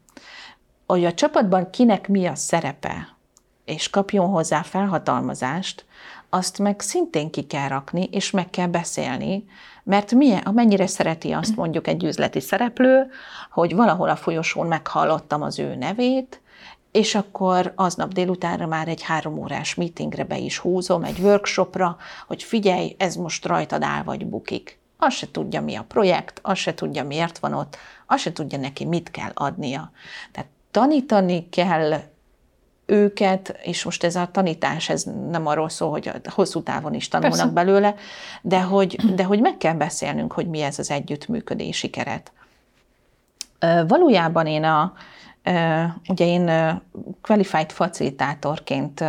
[0.87, 3.16] hogy a csapatban kinek mi a szerepe,
[3.64, 5.85] és kapjon hozzá felhatalmazást,
[6.28, 9.45] azt meg szintén ki kell rakni, és meg kell beszélni,
[9.83, 13.11] mert milyen, amennyire szereti azt mondjuk egy üzleti szereplő,
[13.51, 16.41] hogy valahol a folyosón meghallottam az ő nevét,
[16.91, 22.43] és akkor aznap délutánra már egy három órás meetingre be is húzom, egy workshopra, hogy
[22.43, 24.78] figyelj, ez most rajtad áll vagy bukik.
[24.97, 27.76] Azt se tudja, mi a projekt, azt se tudja, miért van ott,
[28.07, 29.91] azt se tudja neki, mit kell adnia.
[30.33, 32.00] Tehát tanítani kell
[32.86, 37.38] őket, és most ez a tanítás, ez nem arról szól, hogy hosszú távon is tanulnak
[37.38, 37.52] Persze.
[37.52, 37.94] belőle,
[38.42, 42.32] de hogy, de hogy meg kell beszélnünk, hogy mi ez az együttműködési keret.
[43.86, 44.92] Valójában én a,
[46.08, 46.50] ugye én
[47.22, 49.04] qualified facilitátorként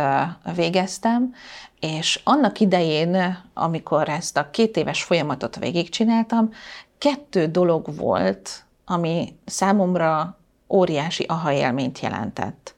[0.54, 1.34] végeztem,
[1.80, 6.50] és annak idején, amikor ezt a két éves folyamatot végigcsináltam,
[6.98, 10.38] kettő dolog volt, ami számomra
[10.74, 12.74] óriási aha élményt jelentett.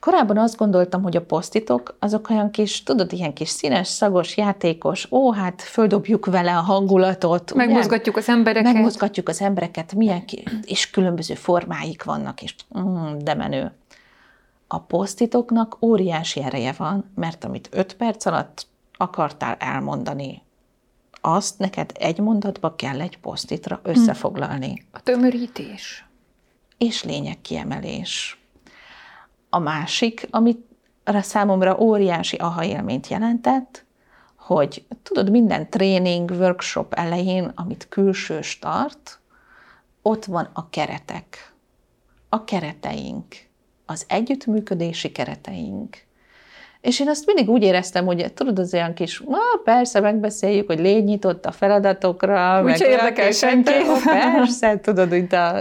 [0.00, 5.10] Korábban azt gondoltam, hogy a posztitok azok olyan kis, tudod, ilyen kis színes, szagos, játékos,
[5.10, 7.54] ó, hát földobjuk vele a hangulatot.
[7.54, 8.24] Megmozgatjuk ugye?
[8.24, 8.72] az embereket.
[8.72, 10.24] Megmozgatjuk az embereket, milyen
[10.64, 13.72] és különböző formáik vannak, és mm, de menő.
[14.66, 18.66] A posztitoknak óriási ereje van, mert amit öt perc alatt
[18.96, 20.42] akartál elmondani,
[21.20, 24.86] azt neked egy mondatba kell egy posztitra összefoglalni.
[24.90, 26.07] A tömörítés
[26.78, 28.42] és lényegkiemelés.
[29.50, 30.66] A másik, amit
[31.04, 33.84] számomra óriási aha élményt jelentett,
[34.36, 39.20] hogy tudod, minden tréning, workshop elején, amit külsős tart,
[40.02, 41.52] ott van a keretek,
[42.28, 43.36] a kereteink,
[43.86, 46.06] az együttműködési kereteink,
[46.88, 50.78] és én azt mindig úgy éreztem, hogy tudod, az olyan kis, na, persze, megbeszéljük, hogy
[50.78, 52.62] légy nyitott a feladatokra.
[52.64, 53.72] Úgyse érdekel senki.
[54.04, 55.56] Persze, tudod, mint a,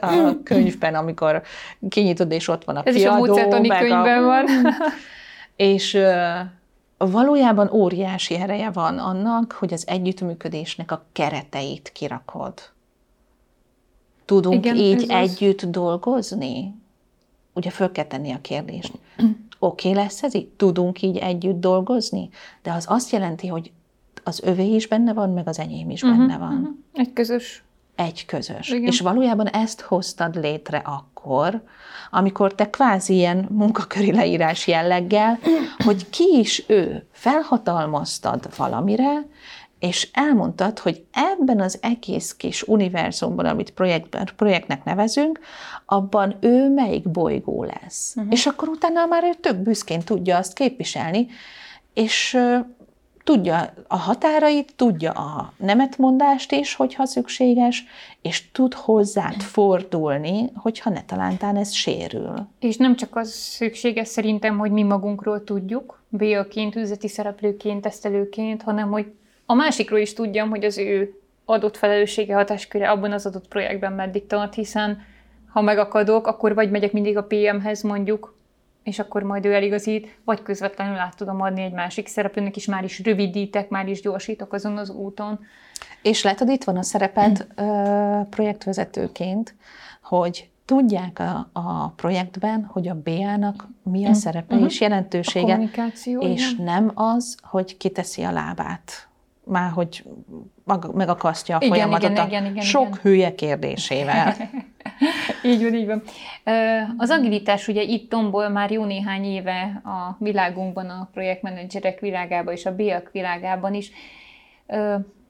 [0.00, 1.42] a könyvben, amikor
[1.88, 3.24] kinyitod, és ott van a Ez kiadó.
[3.24, 4.46] Ez is a meg könyvben a, van.
[5.56, 5.98] És,
[6.98, 12.54] valójában óriási ereje van annak, hogy az együttműködésnek a kereteit kirakod.
[14.24, 15.70] Tudunk Igen, így együtt az...
[15.70, 16.74] dolgozni?
[17.52, 18.92] Ugye föl kell tenni a kérdést.
[19.62, 20.48] Oké okay lesz ez így?
[20.48, 22.28] Tudunk így együtt dolgozni?
[22.62, 23.72] De az azt jelenti, hogy
[24.24, 26.52] az övé is benne van, meg az enyém is uh-huh, benne van.
[26.52, 26.76] Uh-huh.
[26.92, 27.64] Egy közös.
[27.94, 28.68] Egy közös.
[28.68, 28.86] Igen.
[28.86, 31.62] És valójában ezt hoztad létre akkor,
[32.10, 35.38] amikor te kvázi ilyen munkaköri leírás jelleggel,
[35.84, 39.26] hogy ki is ő, felhatalmaztad valamire,
[39.80, 45.40] és elmondtad, hogy ebben az egész kis univerzumban, amit projektben, projektnek nevezünk,
[45.86, 48.12] abban ő melyik bolygó lesz.
[48.16, 48.32] Uh-huh.
[48.32, 51.26] És akkor utána már ő tök büszkén tudja azt képviselni,
[51.94, 52.38] és
[53.24, 57.84] tudja a határait, tudja a nemetmondást is, hogyha szükséges,
[58.22, 62.48] és tud hozzád fordulni, hogyha ne talántán ez sérül.
[62.58, 68.90] És nem csak az szükséges szerintem, hogy mi magunkról tudjuk, béaként, üzleti szereplőként, tesztelőként, hanem
[68.90, 69.12] hogy
[69.50, 74.26] a másikról is tudjam, hogy az ő adott felelőssége, hatásköre abban az adott projektben meddig
[74.26, 75.02] tart, hiszen
[75.48, 78.36] ha megakadok, akkor vagy megyek mindig a PM-hez mondjuk,
[78.82, 82.84] és akkor majd ő eligazít, vagy közvetlenül át tudom adni egy másik szereplőnek, és már
[82.84, 85.40] is rövidítek, már is gyorsítok azon az úton.
[86.02, 88.20] És látod, itt van a szereped mm.
[88.20, 89.54] projektvezetőként,
[90.02, 94.12] hogy tudják a, a projektben, hogy a BA-nak mi a mm.
[94.12, 94.64] szerepe mm.
[94.64, 95.60] és jelentősége,
[96.18, 96.64] és igen.
[96.64, 99.08] nem az, hogy kiteszi a lábát
[99.50, 100.04] már hogy
[100.92, 102.98] megakasztja a igen, folyamatot igen, a igen, igen, sok igen.
[103.02, 104.36] hülye kérdésével.
[105.50, 106.02] így van, így van.
[106.96, 112.66] Az agilitás ugye itt tombol már jó néhány éve a világunkban, a projektmenedzserek világában és
[112.66, 113.92] a BIAK világában is,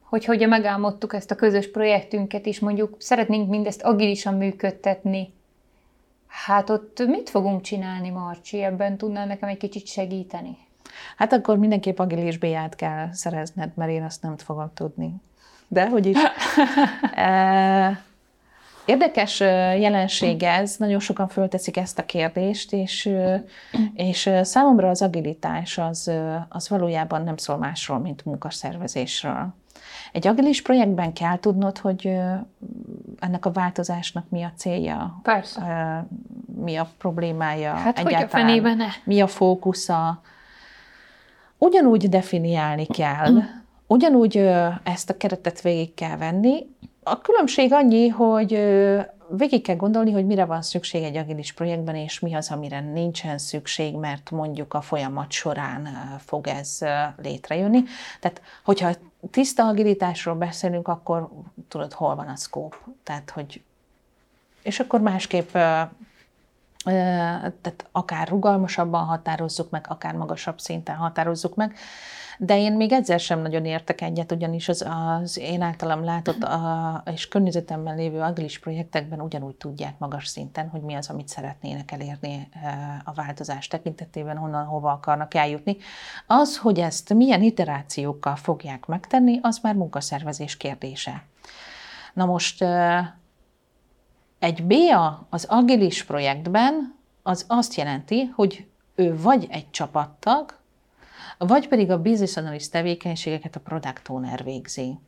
[0.02, 5.32] hogy hogy megálmodtuk ezt a közös projektünket is, mondjuk szeretnénk mindezt agilisan működtetni.
[6.26, 8.62] Hát ott mit fogunk csinálni, Marcsi?
[8.62, 10.56] Ebben tudnál nekem egy kicsit segíteni?
[11.16, 15.14] Hát akkor mindenképp agilis B-ját kell szerezned, mert én azt nem fogom tudni.
[15.68, 16.18] De hogy is.
[18.84, 19.40] Érdekes
[19.80, 23.10] jelenség ez, nagyon sokan fölteszik ezt a kérdést, és,
[23.94, 26.10] és számomra az agilitás az,
[26.48, 29.54] az valójában nem szól másról, mint munkaszervezésről.
[30.12, 32.18] Egy agilis projektben kell tudnod, hogy
[33.18, 36.06] ennek a változásnak mi a célja, Persze.
[36.64, 38.86] mi a problémája, hát egyáltalán, hogy a ne?
[39.04, 40.20] mi a fókusza,
[41.60, 43.38] ugyanúgy definiálni kell, mm.
[43.86, 44.36] ugyanúgy
[44.82, 46.66] ezt a keretet végig kell venni.
[47.02, 48.52] A különbség annyi, hogy
[49.28, 53.38] végig kell gondolni, hogy mire van szükség egy agilis projektben, és mi az, amire nincsen
[53.38, 55.88] szükség, mert mondjuk a folyamat során
[56.18, 56.78] fog ez
[57.22, 57.82] létrejönni.
[58.20, 58.90] Tehát, hogyha
[59.30, 61.28] tiszta agilitásról beszélünk, akkor
[61.68, 62.76] tudod, hol van a scope.
[63.02, 63.62] Tehát, hogy
[64.62, 65.56] és akkor másképp
[66.84, 71.74] tehát akár rugalmasabban határozzuk meg, akár magasabb szinten határozzuk meg.
[72.42, 74.86] De én még egyszer sem nagyon értek egyet, ugyanis az,
[75.20, 80.80] az én általam látott a, és környezetemben lévő agilis projektekben ugyanúgy tudják magas szinten, hogy
[80.80, 82.48] mi az, amit szeretnének elérni
[83.04, 85.76] a változás tekintetében, honnan, hova akarnak eljutni.
[86.26, 91.22] Az, hogy ezt milyen iterációkkal fogják megtenni, az már munkaszervezés kérdése.
[92.14, 92.64] Na most
[94.40, 100.58] egy BA az agilis projektben az azt jelenti, hogy ő vagy egy csapattag,
[101.38, 104.98] vagy pedig a business analyst tevékenységeket a product owner végzi.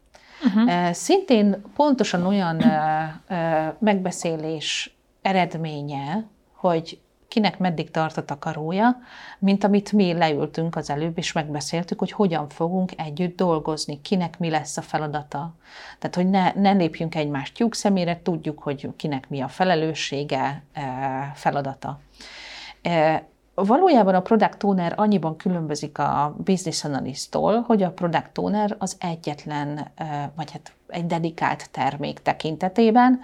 [0.44, 0.90] Uh-huh.
[0.90, 2.62] Szintén pontosan olyan
[3.78, 7.00] megbeszélés eredménye, hogy
[7.32, 8.96] kinek meddig tart a takarója,
[9.38, 14.50] mint amit mi leültünk az előbb, és megbeszéltük, hogy hogyan fogunk együtt dolgozni, kinek mi
[14.50, 15.54] lesz a feladata.
[15.98, 21.32] Tehát, hogy ne, ne lépjünk egymást tyúk szemére, tudjuk, hogy kinek mi a felelőssége, e,
[21.34, 22.00] feladata.
[23.54, 29.90] Valójában a product owner annyiban különbözik a business analyst-tól, hogy a product owner az egyetlen,
[30.36, 33.20] vagy hát egy dedikált termék tekintetében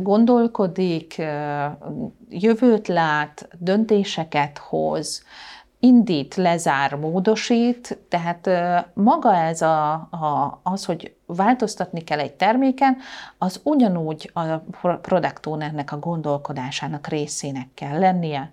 [0.00, 1.22] gondolkodik,
[2.28, 5.22] jövőt lát, döntéseket hoz,
[5.80, 8.50] indít, lezár, módosít, tehát
[8.94, 12.96] maga ez a, a, az, hogy változtatni kell egy terméken,
[13.38, 14.42] az ugyanúgy a
[15.02, 18.52] product ownernek a gondolkodásának részének kell lennie.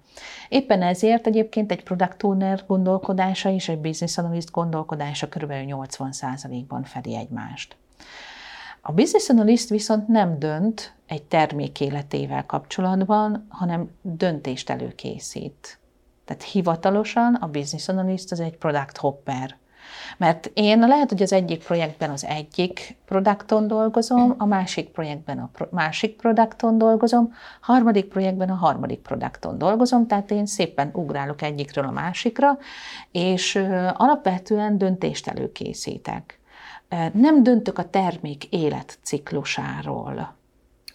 [0.49, 5.51] Éppen ezért egyébként egy product owner gondolkodása és egy business analyst gondolkodása kb.
[5.51, 7.76] 80%-ban fedi egymást.
[8.82, 15.80] A business analyst viszont nem dönt egy termék életével kapcsolatban, hanem döntést előkészít.
[16.26, 19.55] Tehát hivatalosan a business analyst az egy product hopper.
[20.17, 25.49] Mert én lehet, hogy az egyik projektben az egyik produkton dolgozom, a másik projektben a
[25.53, 31.86] pro- másik produkton dolgozom, harmadik projektben a harmadik produkton dolgozom, tehát én szépen ugrálok egyikről
[31.86, 32.57] a másikra,
[33.11, 33.55] és
[33.93, 36.39] alapvetően döntést előkészítek.
[37.13, 40.36] Nem döntök a termék életciklusáról.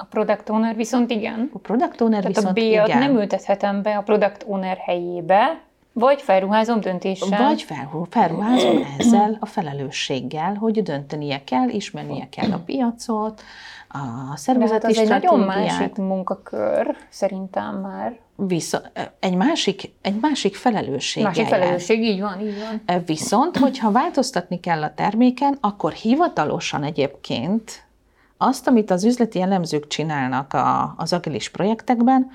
[0.01, 1.51] A product owner viszont igen.
[1.53, 2.99] A product owner Tehát viszont a B-at igen.
[2.99, 5.61] nem ültethetem be a product owner helyébe,
[5.93, 7.43] vagy felruházom döntéssel.
[7.43, 13.43] Vagy felru- felruházom ezzel a felelősséggel, hogy döntenie kell, ismernie kell a piacot,
[13.89, 18.19] a hát szervezeti az egy nagyon másik munkakör, szerintem már.
[18.37, 18.83] Vissza,
[19.19, 21.23] egy másik, egy másik felelősség.
[21.23, 23.03] Másik felelősség, így van, így van.
[23.07, 27.89] Viszont, hogyha változtatni kell a terméken, akkor hivatalosan egyébként
[28.43, 32.31] azt, amit az üzleti elemzők csinálnak a, az agilis projektekben,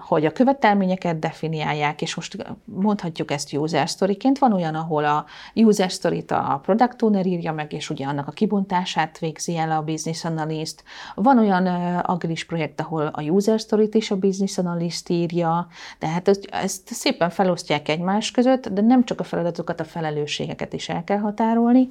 [0.00, 4.38] hogy a követelményeket definiálják, és most mondhatjuk ezt user storyként.
[4.38, 5.24] Van olyan, ahol a
[5.54, 9.82] user storyt a product owner írja meg, és ugye annak a kibontását végzi el a
[9.82, 10.82] business analyst.
[11.14, 11.66] Van olyan
[11.96, 15.66] agilis projekt, ahol a user storyt is a business analyst írja,
[15.98, 21.04] tehát ezt, szépen felosztják egymás között, de nem csak a feladatokat, a felelősségeket is el
[21.04, 21.88] kell határolni.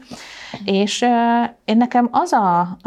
[0.65, 1.01] És
[1.65, 2.77] én nekem az a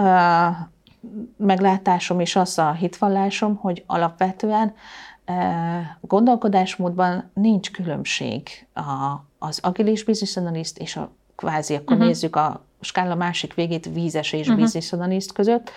[1.37, 4.75] meglátásom és az a hitvallásom, hogy alapvetően
[5.25, 12.07] eh, gondolkodásmódban nincs különbség a, az agilis business analyst és a kvázi, akkor uh-huh.
[12.07, 14.63] nézzük a skála másik végét, vízes és uh-huh.
[14.63, 15.71] business analyst között,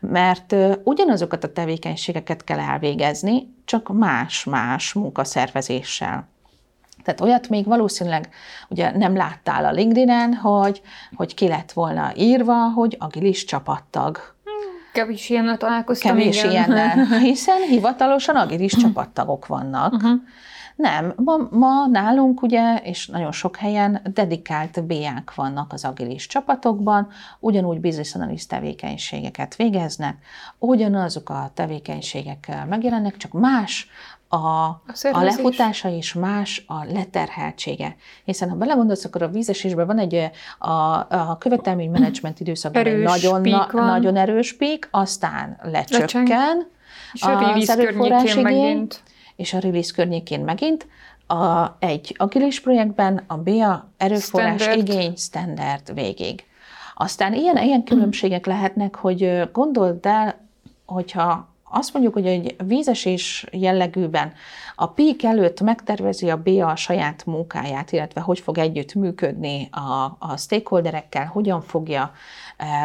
[0.00, 0.54] mert
[0.84, 6.28] ugyanazokat a tevékenységeket kell elvégezni, csak más-más munkaszervezéssel.
[7.02, 8.28] Tehát olyat még valószínűleg
[8.68, 10.82] ugye nem láttál a LinkedIn-en, hogy,
[11.14, 14.33] hogy ki lett volna írva, hogy agilis csapattag.
[14.94, 16.50] Kevés ilyennel találkoztam, Kevés igen.
[16.50, 19.92] ilyennel, hiszen hivatalosan agilis csapattagok vannak.
[19.92, 20.20] Uh-huh.
[20.76, 27.08] Nem, ma, ma nálunk ugye, és nagyon sok helyen dedikált BA-k vannak az agilis csapatokban,
[27.40, 30.16] ugyanúgy business analyst tevékenységeket végeznek,
[30.58, 33.88] ugyanazok a tevékenységek megjelennek, csak más
[34.34, 34.82] a, a,
[35.12, 37.96] a lefutása és más a leterheltsége.
[38.24, 40.70] Hiszen ha belegondolsz, akkor a vízesésben van egy a,
[41.08, 46.72] a követelménymenedzsment időszakban egy nagyon, na, nagyon erős pík, aztán lecsökken
[47.12, 49.02] és a release környékén megint.
[49.36, 50.86] És a release környékén megint.
[51.26, 54.88] A, egy agilis projektben a BA erőforrás standard.
[54.88, 56.44] igény standard végig.
[56.94, 60.40] Aztán ilyen, ilyen különbségek lehetnek, hogy gondold el,
[60.86, 64.32] hogyha azt mondjuk, hogy egy vízesés jellegűben
[64.76, 70.16] a PIK előtt megtervezi a BA a saját munkáját, illetve hogy fog együtt működni a,
[70.18, 72.12] a stakeholderekkel, hogyan fogja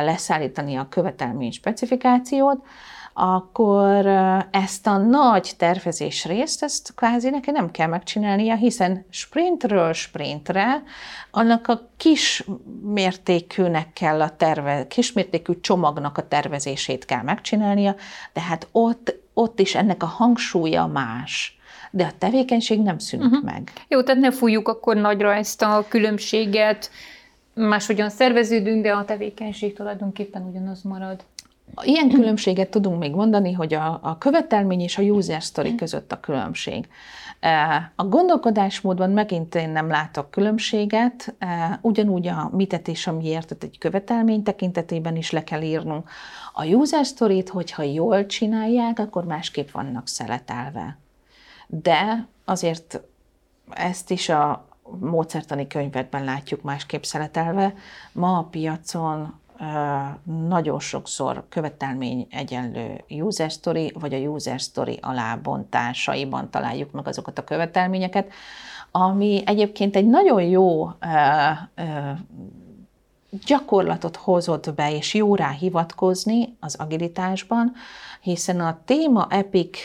[0.01, 2.65] leszállítani a követelmény specifikációt,
[3.14, 4.05] akkor
[4.51, 10.84] ezt a nagy tervezés részt, ezt kvázi neki nem kell megcsinálnia, hiszen sprintről sprintre
[11.32, 12.43] annak a kis
[12.82, 17.95] mértékűnek kell a terve, kismértékű csomagnak a tervezését kell megcsinálnia,
[18.34, 21.53] tehát ott, ott is ennek a hangsúlya más
[21.91, 23.43] de a tevékenység nem szűnik uh-huh.
[23.43, 23.72] meg.
[23.88, 26.91] Jó, tehát ne fújjuk akkor nagyra ezt a különbséget,
[27.53, 31.24] máshogyan szerveződünk, de a tevékenység tulajdonképpen ugyanaz marad.
[31.84, 36.19] Ilyen különbséget tudunk még mondani, hogy a, a követelmény és a user story között a
[36.19, 36.88] különbség.
[37.95, 41.36] A gondolkodásmódban megint én nem látok különbséget,
[41.82, 46.09] ugyanúgy a mitet és a miért egy követelmény tekintetében is le kell írnunk.
[46.53, 50.97] A user story-t, hogyha jól csinálják, akkor másképp vannak szeletelve.
[51.67, 53.01] De azért
[53.69, 54.67] ezt is a
[54.99, 57.73] módszertani könyvekben látjuk másképp szeletelve.
[58.11, 59.39] Ma a piacon
[60.47, 67.43] nagyon sokszor követelmény egyenlő user story, vagy a user story alábontásaiban találjuk meg azokat a
[67.43, 68.32] követelményeket,
[68.91, 70.89] ami egyébként egy nagyon jó
[73.45, 77.74] gyakorlatot hozott be, és jó rá hivatkozni az agilitásban,
[78.22, 79.78] hiszen a téma Epic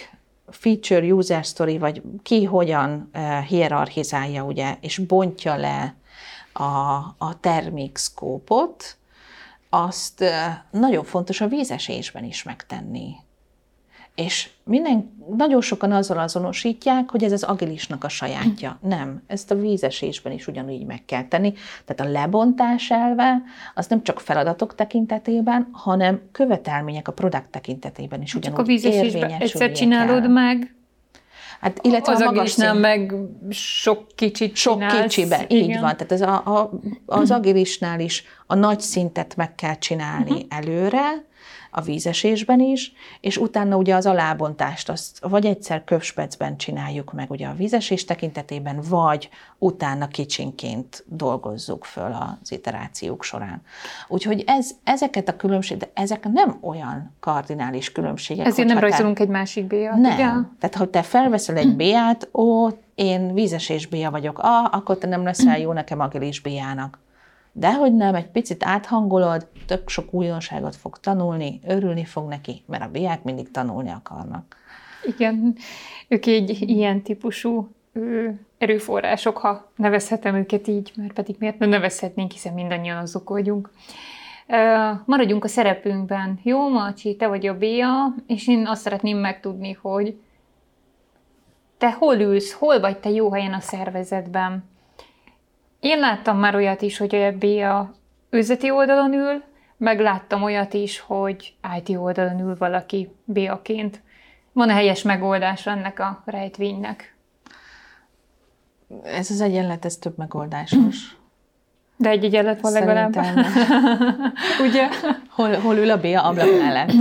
[0.48, 3.10] feature user story, vagy ki hogyan
[3.48, 5.94] hierarchizálja, ugye, és bontja le
[6.52, 6.62] a,
[7.18, 8.96] a termékszkópot,
[9.74, 10.24] azt
[10.70, 13.14] nagyon fontos a vízesésben is megtenni.
[14.14, 18.78] És minden, nagyon sokan azzal azonosítják, hogy ez az agilisnak a sajátja.
[18.80, 21.52] Nem, ezt a vízesésben is ugyanúgy meg kell tenni.
[21.84, 23.42] Tehát a lebontás elve
[23.74, 29.30] az nem csak feladatok tekintetében, hanem követelmények a produkt tekintetében is ugyanúgy Csak a vízesésben
[29.30, 30.30] egyszer csinálod kell.
[30.30, 30.74] meg,
[31.64, 33.14] Hát, illetve az a magas nem meg
[33.50, 35.00] sok kicsit Sok csinálsz.
[35.02, 35.80] kicsibe, így Igen.
[35.80, 35.96] van.
[35.96, 36.70] Tehát ez a, a,
[37.06, 40.46] az agilisnál is a nagy szintet meg kell csinálni uh-huh.
[40.48, 41.24] előre,
[41.76, 47.46] a vízesésben is, és utána ugye az alábontást azt vagy egyszer kövspecben csináljuk meg ugye
[47.46, 52.12] a vízesés tekintetében, vagy utána kicsinként dolgozzuk föl
[52.42, 53.62] az iterációk során.
[54.08, 58.46] Úgyhogy ez, ezeket a különbségek, de ezek nem olyan kardinális különbségek.
[58.46, 60.12] Ezért nem rajzolunk egy másik bélyat, Nem.
[60.12, 60.30] Ugye?
[60.58, 65.22] Tehát, ha te felveszel egy bélyát, ó, én vízesés béja vagyok, ah, akkor te nem
[65.22, 66.98] leszel jó nekem agilis béjának.
[67.56, 72.82] De hogy nem, egy picit áthangolod, tök sok újdonságot fog tanulni, örülni fog neki, mert
[72.82, 74.56] a biák mindig tanulni akarnak.
[75.06, 75.56] Igen,
[76.08, 77.68] ők egy ilyen típusú
[78.58, 83.70] erőforrások, ha nevezhetem őket így, mert pedig miért nem nevezhetnénk, hiszen mindannyian azok vagyunk.
[85.04, 86.38] Maradjunk a szerepünkben.
[86.42, 90.16] Jó, Macsi, te vagy a Béa, és én azt szeretném megtudni, hogy
[91.78, 94.64] te hol ülsz, hol vagy te jó helyen a szervezetben.
[95.84, 97.94] Én láttam már olyat is, hogy a Béa
[98.30, 99.42] üzleti oldalon ül,
[99.76, 104.02] meg láttam olyat is, hogy IT oldalon ül valaki Béaként.
[104.52, 107.16] Van-e helyes megoldás ennek a rejtvénynek?
[109.02, 111.16] Ez az egyenlet, ez több megoldásos.
[111.96, 113.16] De egy egyenlet van legalább.
[114.68, 114.88] Ugye?
[115.28, 116.92] Hol, hol ül a Béa ablak mellett?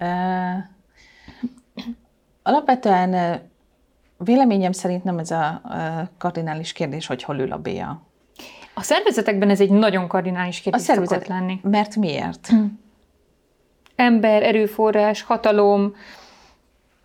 [0.00, 0.64] uh,
[2.42, 3.40] alapvetően
[4.18, 5.60] véleményem szerint nem ez a
[6.18, 8.05] kardinális kérdés, hogy hol ül a Béa.
[8.78, 11.60] A szervezetekben ez egy nagyon kardinális kérdés a szervezet, szokott lenni.
[11.62, 12.46] Mert miért?
[12.46, 12.64] Hm.
[13.94, 15.94] Ember, erőforrás, hatalom,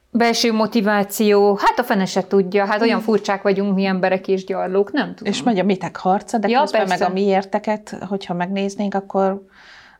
[0.09, 3.03] belső motiváció, hát a fene se tudja, hát olyan hm.
[3.03, 5.33] furcsák vagyunk mi emberek és gyarlók, nem tudom.
[5.33, 7.03] És megy a mitek harca, de ja, közben persze.
[7.03, 9.45] meg a miérteket, hogyha megnéznénk, akkor,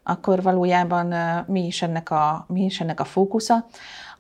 [0.04, 1.16] akkor valójában
[1.48, 3.66] mi is, ennek a, mi is ennek a fókusza.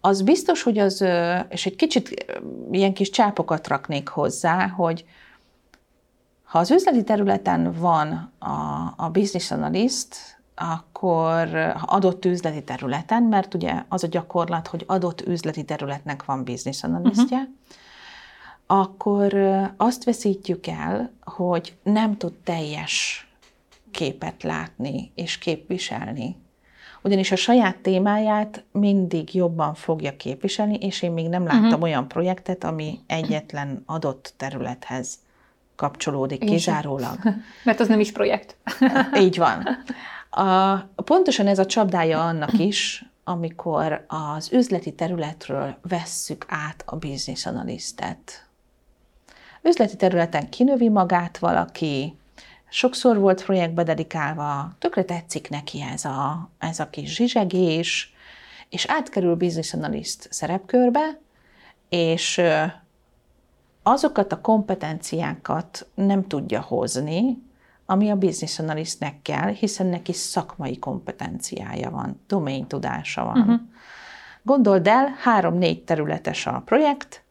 [0.01, 1.05] Az biztos, hogy az,
[1.49, 2.25] és egy kicsit
[2.71, 5.05] ilyen kis csápokat raknék hozzá, hogy,
[6.51, 10.15] ha az üzleti területen van a, a business analyst,
[10.55, 16.83] akkor adott üzleti területen, mert ugye az a gyakorlat, hogy adott üzleti területnek van business
[16.83, 17.53] analystja, uh-huh.
[18.65, 19.33] akkor
[19.77, 23.27] azt veszítjük el, hogy nem tud teljes
[23.91, 26.35] képet látni és képviselni.
[27.03, 31.81] Ugyanis a saját témáját mindig jobban fogja képviselni, és én még nem láttam uh-huh.
[31.81, 35.19] olyan projektet, ami egyetlen adott területhez
[35.81, 37.19] kapcsolódik Én kizárólag.
[37.23, 37.43] Sem.
[37.63, 38.55] Mert az nem is projekt.
[39.25, 39.67] Így van.
[40.29, 47.45] A, pontosan ez a csapdája annak is, amikor az üzleti területről vesszük át a business
[47.45, 48.45] analisztet.
[49.61, 52.17] Üzleti területen kinövi magát valaki,
[52.69, 58.13] sokszor volt projektbe dedikálva, tökre tetszik neki ez a, ez a kis zsizsegés,
[58.69, 61.19] és átkerül business analyst szerepkörbe,
[61.89, 62.41] és
[63.83, 67.43] azokat a kompetenciákat nem tudja hozni,
[67.85, 73.39] ami a business analystnek kell, hiszen neki szakmai kompetenciája van, domain tudása van.
[73.39, 73.59] Uh-huh.
[74.43, 77.23] Gondold el, három-négy területes a projekt,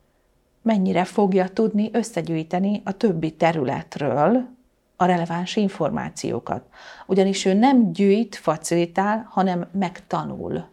[0.62, 4.48] mennyire fogja tudni összegyűjteni a többi területről
[4.96, 6.62] a releváns információkat.
[7.06, 10.64] Ugyanis ő nem gyűjt, facilitál, hanem megtanul.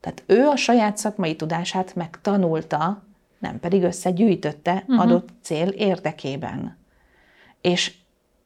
[0.00, 3.02] Tehát ő a saját szakmai tudását megtanulta,
[3.42, 5.00] nem pedig összegyűjtötte uh-huh.
[5.00, 6.78] adott cél érdekében.
[7.60, 7.92] És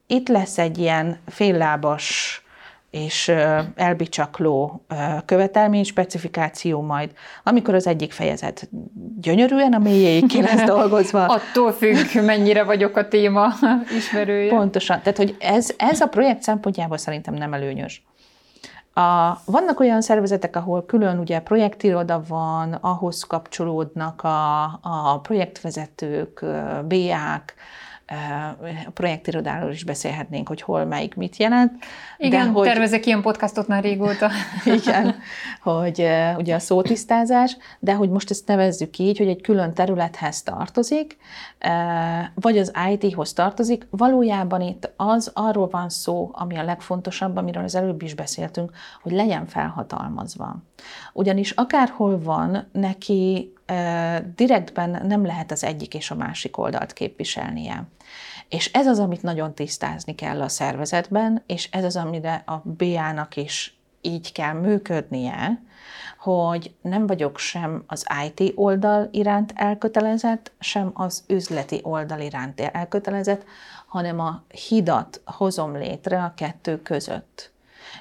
[0.07, 2.40] itt lesz egy ilyen féllábas
[2.90, 3.32] és
[3.74, 4.84] elbicsakló
[5.24, 7.11] követelményspecifikáció majd,
[7.42, 8.68] amikor az egyik fejezet
[9.20, 11.24] gyönyörűen a mélyéig ki lesz dolgozva.
[11.24, 13.53] Attól függ, mennyire vagyok a téma
[13.99, 14.49] ismerője.
[14.49, 14.99] Pontosan.
[14.99, 18.05] Tehát, hogy ez, ez a projekt szempontjából szerintem nem előnyös.
[18.99, 26.44] A, vannak olyan szervezetek, ahol külön ugye projektiroda van, ahhoz kapcsolódnak a, a projektvezetők,
[26.88, 27.55] BA-k,
[28.87, 31.73] a projektirodáról is beszélhetnénk, hogy hol melyik mit jelent.
[32.19, 34.31] Igen, de hogy, tervezek ilyen podcastot már régóta.
[34.83, 35.15] igen,
[35.63, 41.17] hogy ugye a szótisztázás, de hogy most ezt nevezzük így, hogy egy külön területhez tartozik,
[42.35, 47.75] vagy az IT-hoz tartozik, valójában itt az arról van szó, ami a legfontosabb, amiről az
[47.75, 50.57] előbb is beszéltünk, hogy legyen felhatalmazva.
[51.13, 53.53] Ugyanis akárhol van, neki
[54.35, 57.87] direktben nem lehet az egyik és a másik oldalt képviselnie.
[58.49, 63.36] És ez az, amit nagyon tisztázni kell a szervezetben, és ez az, amire a BA-nak
[63.36, 65.62] is így kell működnie,
[66.18, 73.44] hogy nem vagyok sem az IT oldal iránt elkötelezett, sem az üzleti oldal iránt elkötelezett,
[73.86, 77.53] hanem a hidat hozom létre a kettő között.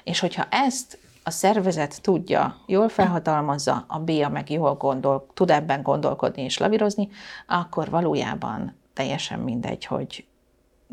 [0.04, 5.82] És hogyha ezt a szervezet tudja, jól felhatalmazza, a BIA meg jól gondol, tud ebben
[5.82, 7.08] gondolkodni és lavírozni,
[7.46, 10.26] akkor valójában teljesen mindegy, hogy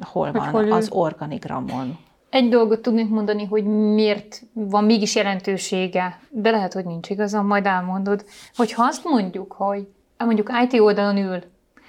[0.02, 1.98] hol van hol az organigramon.
[2.30, 3.64] egy dolgot tudnék mondani, hogy
[3.94, 8.26] miért van mégis jelentősége, de lehet, hogy nincs igazam, majd elmondod,
[8.56, 9.88] hogy ha azt mondjuk, hogy
[10.18, 11.40] mondjuk IT oldalon ül,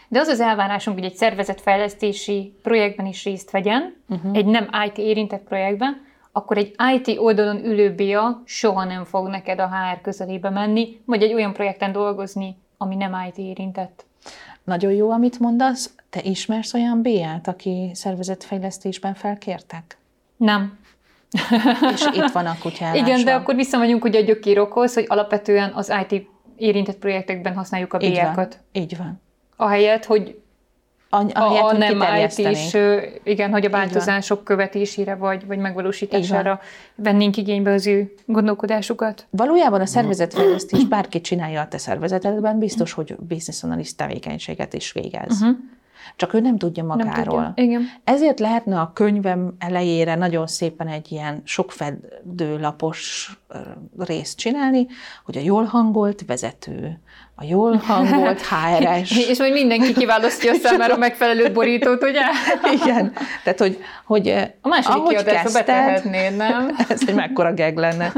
[0.09, 4.37] de az az elvárásunk, hogy egy szervezetfejlesztési projektben is részt vegyen, uh-huh.
[4.37, 6.03] egy nem IT érintett projektben,
[6.33, 11.23] akkor egy IT oldalon ülő BIA soha nem fog neked a HR közelébe menni, vagy
[11.23, 14.05] egy olyan projekten dolgozni, ami nem IT érintett.
[14.65, 15.95] Nagyon jó, amit mondasz.
[16.15, 19.99] Te ismersz olyan BIA-t, aki szervezetfejlesztésben felkértek?
[20.37, 20.79] Nem.
[21.95, 23.07] És itt van a kutyálásra.
[23.07, 27.99] Igen, de akkor visszamegyünk ugye a gyökérokhoz, hogy alapvetően az IT érintett projektekben használjuk a
[27.99, 28.59] BIA-kat.
[28.73, 29.21] Így van.
[29.57, 30.41] Ahelyett, hogy
[31.09, 32.77] a, a, a nem IT is,
[33.23, 36.61] igen, hogy a változások követésére vagy, vagy megvalósítására
[36.95, 39.27] vennénk igénybe az ő gondolkodásukat.
[39.31, 45.41] Valójában a szervezetfejlesztés bárki csinálja a te szervezetedben, biztos, hogy business analyst tevékenységet is végez.
[45.41, 45.57] Uh-huh.
[46.17, 47.13] Csak ő nem tudja magáról.
[47.15, 47.53] Nem tudja.
[47.65, 47.83] Igen.
[48.05, 53.31] Ezért lehetne a könyvem elejére nagyon szépen egy ilyen sokfedő lapos
[53.99, 54.87] részt csinálni,
[55.25, 57.01] hogy a jól hangolt vezető,
[57.35, 59.29] a jól hangolt HRS.
[59.29, 62.23] És hogy mindenki kiválasztja a számára a megfelelő borítót, ugye?
[62.83, 63.13] Igen.
[63.43, 64.29] Tehát, hogy, hogy
[64.61, 66.77] a második ahogy kezdted, nem?
[66.89, 68.13] Ez egy mekkora geg lenne.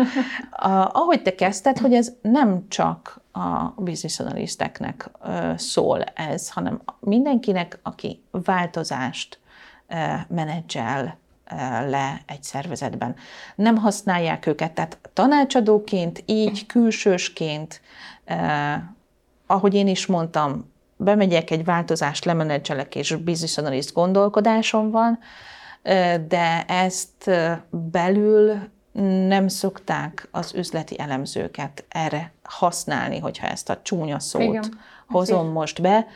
[0.50, 5.10] A, ahogy te kezdted, hogy ez nem csak a business analisteknek
[5.56, 9.38] szól ez, hanem mindenkinek, aki változást
[10.28, 11.18] menedzsel
[11.88, 13.14] le egy szervezetben.
[13.54, 17.80] Nem használják őket, tehát tanácsadóként, így külsősként,
[19.46, 25.18] ahogy én is mondtam, bemegyek egy változást, lemenedzselek, és business analyst gondolkodásom van,
[26.28, 27.30] de ezt
[27.70, 28.58] belül
[29.02, 34.78] nem szokták az üzleti elemzőket erre használni, hogyha ezt a csúnya szót Igen,
[35.08, 36.06] hozom most be.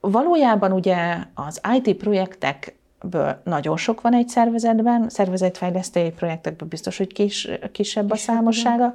[0.00, 7.48] Valójában ugye az IT projektekből nagyon sok van egy szervezetben, szervezetfejlesztői projektekből biztos, hogy kis,
[7.72, 8.94] kisebb a számossága.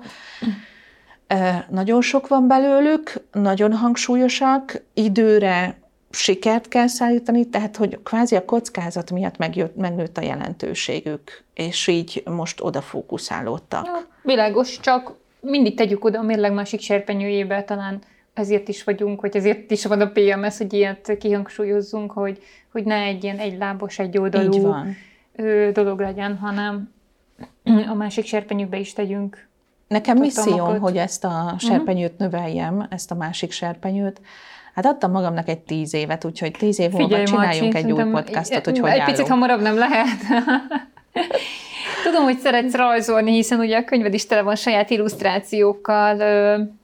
[1.69, 5.78] Nagyon sok van belőlük, nagyon hangsúlyosak, időre
[6.09, 12.23] sikert kell szállítani, tehát hogy kvázi a kockázat miatt megjött, megnőtt a jelentőségük, és így
[12.25, 13.85] most oda fókuszálódtak.
[13.85, 18.01] Ja, világos, csak mindig tegyük oda a mérleg másik serpenyőjébe, talán
[18.33, 22.41] ezért is vagyunk, hogy ezért is van a PMS, hogy ilyet kihangsúlyozzunk, hogy,
[22.71, 24.75] hogy ne egy ilyen egylábos, egy oldalú
[25.73, 26.93] dolog legyen, hanem
[27.89, 29.47] a másik serpenyőbe is tegyünk
[29.89, 31.57] Nekem misszióm, hogy ezt a mhm.
[31.57, 34.21] serpenyőt növeljem, ezt a másik serpenyőt,
[34.73, 38.65] Hát adtam magamnak egy tíz évet, úgyhogy tíz év múlva csináljunk Marci, egy új podcastot,
[38.65, 39.15] hogy hogy Egy állunk.
[39.15, 40.17] picit hamarabb nem lehet.
[42.03, 46.17] Tudom, hogy szeretsz rajzolni, hiszen ugye a könyved is tele van saját illusztrációkkal.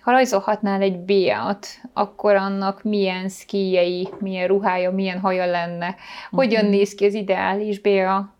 [0.01, 5.95] Ha rajzolhatnál egy béát, akkor annak milyen szkíjei, milyen ruhája, milyen haja lenne?
[6.31, 6.75] Hogyan uh-huh.
[6.75, 8.33] néz ki az ideális béa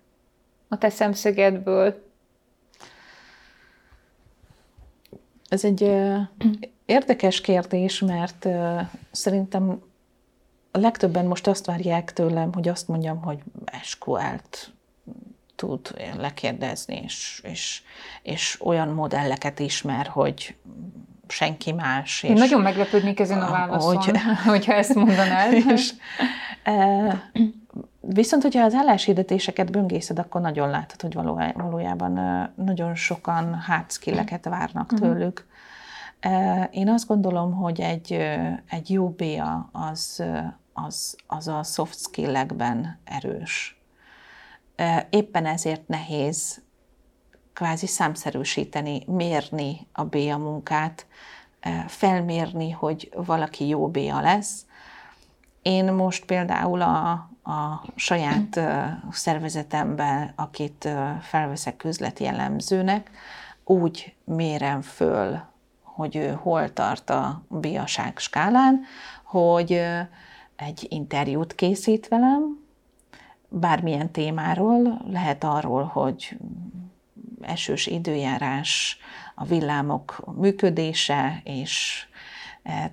[0.68, 2.04] a te szemszögedből?
[5.50, 5.92] Ez egy
[6.86, 8.48] Érdekes kérdés, mert
[9.12, 9.82] szerintem
[10.72, 13.40] a legtöbben most azt várják tőlem, hogy azt mondjam, hogy
[13.82, 14.74] SQL-t
[15.56, 17.82] tud lekérdezni, és, és,
[18.22, 20.56] és olyan modelleket ismer, hogy
[21.28, 22.24] senki más.
[22.24, 25.54] És Én nagyon meglepődnék ezen a válaszon, hogy, hogyha ezt mondanád.
[25.74, 25.94] És,
[26.64, 27.32] e,
[28.00, 31.14] viszont, hogyha az álláshirdetéseket böngészed, akkor nagyon látod, hogy
[31.54, 32.14] valójában
[32.56, 35.10] nagyon sokan hard skill-eket várnak uh-huh.
[35.10, 35.48] tőlük.
[36.72, 38.12] Én azt gondolom, hogy egy,
[38.70, 40.24] egy jó BA az,
[40.74, 43.80] az, az a soft skill-ekben erős.
[45.10, 46.62] Éppen ezért nehéz
[47.54, 51.06] kvázi számszerűsíteni, mérni a BA munkát,
[51.88, 54.66] felmérni, hogy valaki jó BA lesz.
[55.62, 57.12] Én most például a,
[57.44, 58.60] a saját
[59.12, 60.90] szervezetemben, akit
[61.22, 63.12] felveszek üzleti jellemzőnek,
[63.64, 65.54] úgy mérem föl
[65.96, 68.82] hogy ő hol tart a biaság skálán,
[69.24, 69.82] hogy
[70.56, 72.64] egy interjút készít velem,
[73.50, 76.38] bármilyen témáról, lehet arról, hogy
[77.42, 78.98] esős időjárás,
[79.36, 82.06] a villámok működése és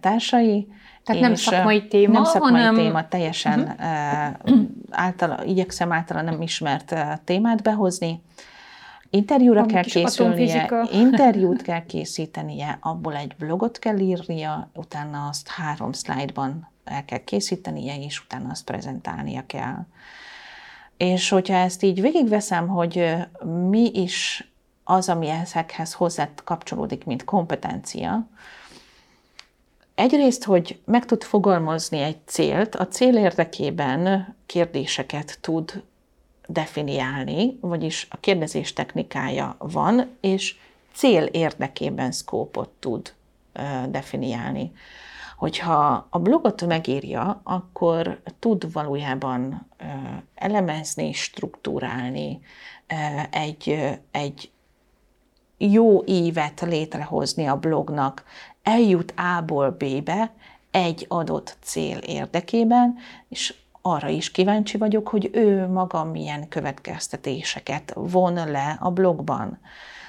[0.01, 0.69] társai.
[1.05, 2.75] Tehát nem szakmai téma, Nem szakmai hanem...
[2.75, 4.61] téma, teljesen uh-huh.
[4.91, 6.95] általa, igyekszem általa nem ismert
[7.25, 8.23] témát behozni,
[9.15, 16.71] Interjúra kell készülnie, interjút kell készítenie, abból egy blogot kell írnia, utána azt három szlájdban
[16.85, 19.87] el kell készítenie, és utána azt prezentálnia kell.
[20.97, 23.15] És hogyha ezt így végigveszem, hogy
[23.69, 24.49] mi is
[24.85, 28.29] az, ami ezekhez hozzá kapcsolódik, mint kompetencia,
[29.95, 35.83] Egyrészt, hogy meg tud fogalmazni egy célt, a cél érdekében kérdéseket tud
[36.53, 40.57] definiálni, vagyis a kérdezés technikája van, és
[40.93, 43.13] cél érdekében szkópot tud
[43.89, 44.73] definiálni.
[45.37, 49.67] Hogyha a blogot megírja, akkor tud valójában
[50.35, 52.41] elemezni, struktúrálni,
[53.31, 54.51] egy, egy
[55.59, 58.25] jó évet létrehozni a blognak,
[58.63, 60.33] eljut A-ból B-be
[60.71, 62.97] egy adott cél érdekében,
[63.29, 69.59] és arra is kíváncsi vagyok, hogy ő maga milyen következtetéseket von le a blogban.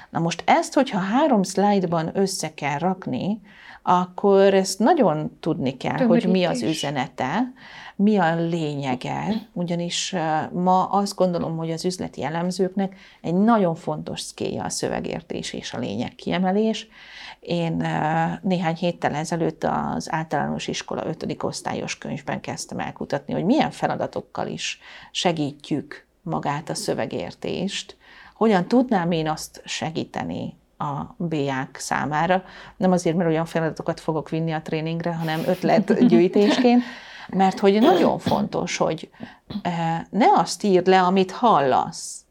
[0.09, 3.41] Na most ezt, hogyha három szlájdban össze kell rakni,
[3.83, 6.23] akkor ezt nagyon tudni kell, Tömörítés.
[6.23, 7.53] hogy mi az üzenete,
[7.95, 10.15] mi a lényege, ugyanis
[10.51, 15.79] ma azt gondolom, hogy az üzleti elemzőknek egy nagyon fontos szkéja a szövegértés és a
[15.79, 16.87] lényeg kiemelés.
[17.39, 17.87] Én
[18.41, 24.47] néhány héttel ezelőtt az általános iskola ötödik osztályos könyvben kezdtem el kutatni, hogy milyen feladatokkal
[24.47, 24.79] is
[25.11, 27.97] segítjük magát a szövegértést,
[28.33, 32.43] hogyan tudnám én azt segíteni a BA-k számára.
[32.77, 36.83] Nem azért, mert olyan feladatokat fogok vinni a tréningre, hanem ötletgyűjtésként,
[37.29, 39.09] mert hogy nagyon fontos, hogy
[39.61, 42.25] eh, ne azt írd le, amit hallasz.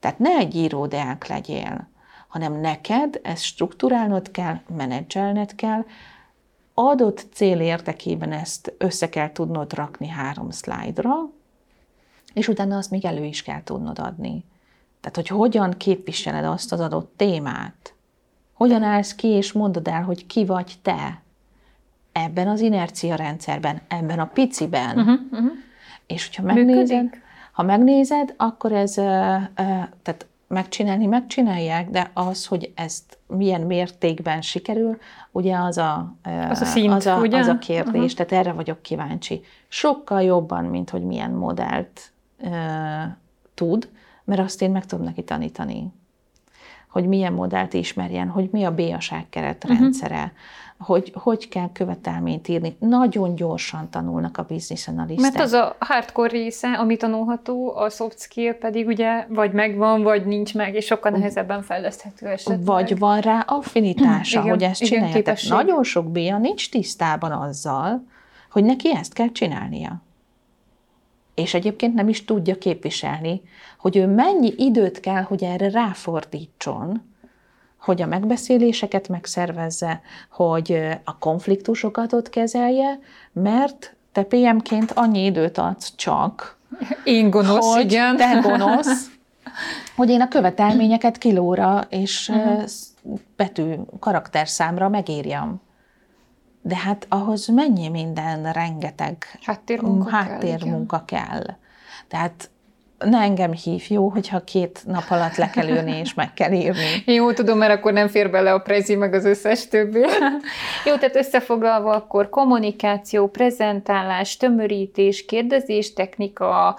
[0.00, 1.88] Tehát ne egy íródeák legyél,
[2.28, 5.84] hanem neked ezt struktúrálnod kell, menedzselned kell,
[6.74, 11.12] adott cél érdekében ezt össze kell tudnod rakni három szlájdra,
[12.32, 14.44] és utána azt még elő is kell tudnod adni.
[15.00, 17.94] Tehát, hogy hogyan képviseled azt az adott témát.
[18.52, 21.22] Hogyan állsz ki, és mondod el, hogy ki vagy te
[22.24, 24.98] ebben az inercia rendszerben, ebben a piciben.
[24.98, 25.50] Uh-huh, uh-huh.
[26.06, 27.22] És hogyha megnézed, Működik?
[27.52, 34.98] ha megnézed, akkor ez, tehát megcsinálni megcsinálják, de az, hogy ezt milyen mértékben sikerül,
[35.30, 36.14] ugye az a,
[36.50, 37.38] az a, szint, az a, ugye?
[37.38, 38.26] Az a kérdés, uh-huh.
[38.26, 39.40] tehát erre vagyok kíváncsi.
[39.68, 42.52] Sokkal jobban, mint hogy milyen modellt uh,
[43.54, 43.88] tud,
[44.24, 45.92] mert azt én meg tudom neki tanítani.
[46.90, 50.32] Hogy milyen modellt ismerjen, hogy mi a B-aság keretrendszere, uh-huh
[50.78, 52.76] hogy hogy kell követelményt írni.
[52.78, 55.32] Nagyon gyorsan tanulnak a business analisztek.
[55.32, 60.26] Mert az a hardcore része, ami tanulható, a soft skill pedig ugye vagy megvan, vagy
[60.26, 62.64] nincs meg, és sokkal nehezebben fejleszthető esetleg.
[62.64, 65.22] Vagy van rá affinitása, igen, hogy ezt csinálja.
[65.22, 68.04] Tehát nagyon sok béja nincs tisztában azzal,
[68.50, 70.02] hogy neki ezt kell csinálnia.
[71.38, 73.42] És egyébként nem is tudja képviselni,
[73.78, 77.02] hogy ő mennyi időt kell, hogy erre ráfordítson,
[77.80, 82.98] hogy a megbeszéléseket megszervezze, hogy a konfliktusokat ott kezelje,
[83.32, 86.56] mert te PM-ként annyi időt adsz csak,
[87.04, 88.16] én gonosz, hogy igen.
[88.16, 89.10] te gonosz,
[89.96, 92.64] hogy én a követelményeket kilóra és uh-huh.
[93.36, 95.60] betű karakterszámra megírjam.
[96.68, 101.44] De hát ahhoz mennyi minden, rengeteg háttérmunka, háttérmunka kell, kell.
[102.08, 102.50] Tehát
[102.98, 107.02] ne engem hív, jó, hogyha két nap alatt le kell ülni és meg kell írni.
[107.16, 110.00] Jó, tudom, mert akkor nem fér bele a prezi, meg az összes többi.
[110.86, 116.78] jó, tehát összefoglalva akkor kommunikáció, prezentálás, tömörítés, kérdezés, technika,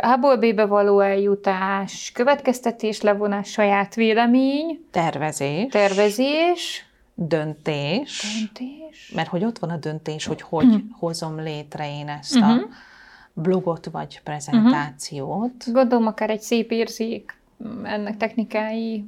[0.00, 4.86] A-ból B-be való eljutás, következtetés, levonás, saját vélemény.
[4.90, 5.70] Tervezés.
[5.70, 6.86] Tervezés.
[7.14, 8.38] Döntés.
[8.38, 9.12] Döntés.
[9.14, 10.82] Mert hogy ott van a döntés, hogy hogy uh-huh.
[10.98, 12.62] hozom létre én ezt a mhm
[13.34, 15.54] blogot vagy prezentációt.
[15.58, 15.74] Uh-huh.
[15.74, 17.38] Gondolom akár egy szép érzék,
[17.82, 19.04] ennek technikái.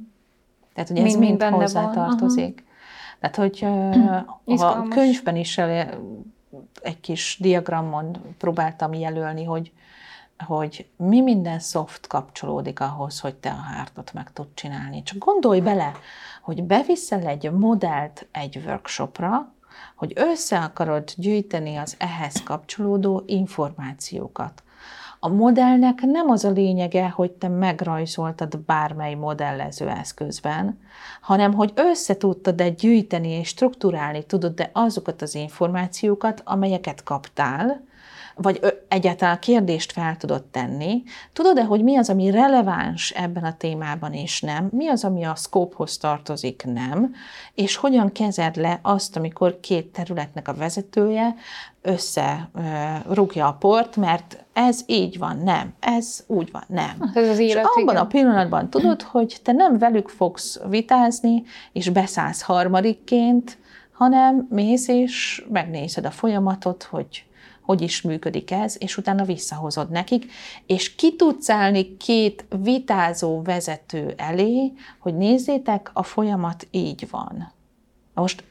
[0.73, 2.63] Tehát, hogy ez mind, mind hozzátartozik.
[2.63, 2.65] Uh-huh.
[3.19, 3.59] Tehát, hogy
[4.45, 5.57] uh, a könyvben is
[6.81, 9.71] egy kis diagramon próbáltam jelölni, hogy
[10.45, 15.03] hogy mi minden soft kapcsolódik ahhoz, hogy te a hártot meg tud csinálni.
[15.03, 15.91] Csak gondolj bele,
[16.47, 19.53] hogy beviszel egy modellt egy workshopra,
[19.95, 24.63] hogy össze akarod gyűjteni az ehhez kapcsolódó információkat.
[25.19, 30.79] A modellnek nem az a lényege, hogy te megrajzoltad bármely modellező eszközben,
[31.21, 37.86] hanem hogy össze tudtad-e gyűjteni és strukturálni tudod-e azokat az információkat, amelyeket kaptál,
[38.37, 44.13] vagy egyáltalán kérdést fel tudod tenni, tudod-e, hogy mi az, ami releváns ebben a témában
[44.13, 47.13] és nem, mi az, ami a szkóphoz tartozik, nem,
[47.53, 51.35] és hogyan kezed le azt, amikor két területnek a vezetője
[51.81, 56.95] összerúgja a port, mert ez így van, nem, ez úgy van, nem.
[56.99, 58.03] Hát ez az élet, és abban igen.
[58.03, 63.57] a pillanatban tudod, hogy te nem velük fogsz vitázni, és beszállsz harmadikként,
[63.91, 67.25] hanem mész és megnézed a folyamatot, hogy
[67.67, 70.31] hogy is működik ez, és utána visszahozod nekik,
[70.65, 77.51] és ki tudsz állni két vitázó vezető elé, hogy nézzétek, a folyamat így van.
[78.13, 78.43] Most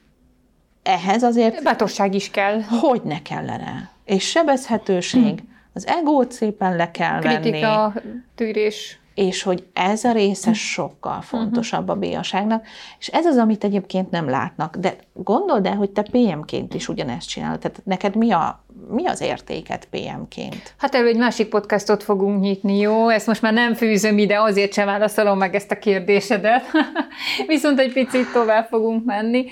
[0.82, 1.62] ehhez azért...
[1.62, 2.60] Bátorság is kell.
[2.62, 3.90] Hogy ne kellene.
[4.04, 5.44] És sebezhetőség.
[5.72, 8.16] Az egót szépen le kell Kritika, venni.
[8.34, 9.00] tűrés.
[9.14, 12.66] És hogy ez a része sokkal fontosabb a béaságnak,
[12.98, 14.76] és ez az, amit egyébként nem látnak.
[14.76, 17.58] De gondold el, hogy te PM-ként is ugyanezt csinálod.
[17.58, 20.74] Tehát neked mi, a, mi az értéket PM-ként?
[20.78, 23.08] Hát erről egy másik podcastot fogunk nyitni, jó?
[23.08, 26.64] Ezt most már nem fűzöm ide, azért sem válaszolom meg ezt a kérdésedet.
[27.46, 29.46] Viszont egy picit tovább fogunk menni.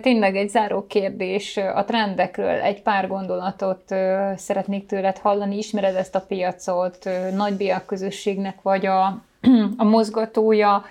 [0.00, 2.60] Tényleg egy záró kérdés a trendekről.
[2.60, 3.94] Egy pár gondolatot
[4.36, 5.56] szeretnék tőled hallani.
[5.56, 9.22] Ismered ezt a piacot, nagy közösségnek vagy a,
[9.76, 10.84] a mozgatója,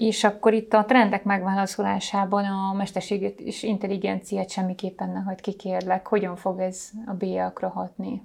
[0.00, 6.06] és akkor itt a trendek megválaszolásában a mesterséget és intelligenciát semmiképpen ne hagyd kikérlek.
[6.06, 8.22] Hogyan fog ez a bélyakra hatni?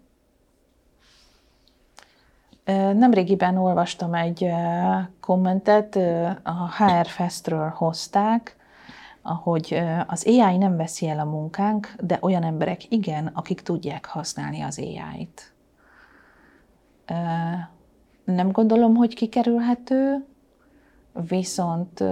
[2.93, 4.49] Nemrégiben olvastam egy
[5.19, 5.95] kommentet,
[6.43, 8.56] a HR Festről hozták,
[9.22, 14.61] ahogy az AI nem veszi el a munkánk, de olyan emberek igen, akik tudják használni
[14.61, 15.53] az AI-t.
[18.23, 20.26] Nem gondolom, hogy kikerülhető,
[21.27, 22.03] viszont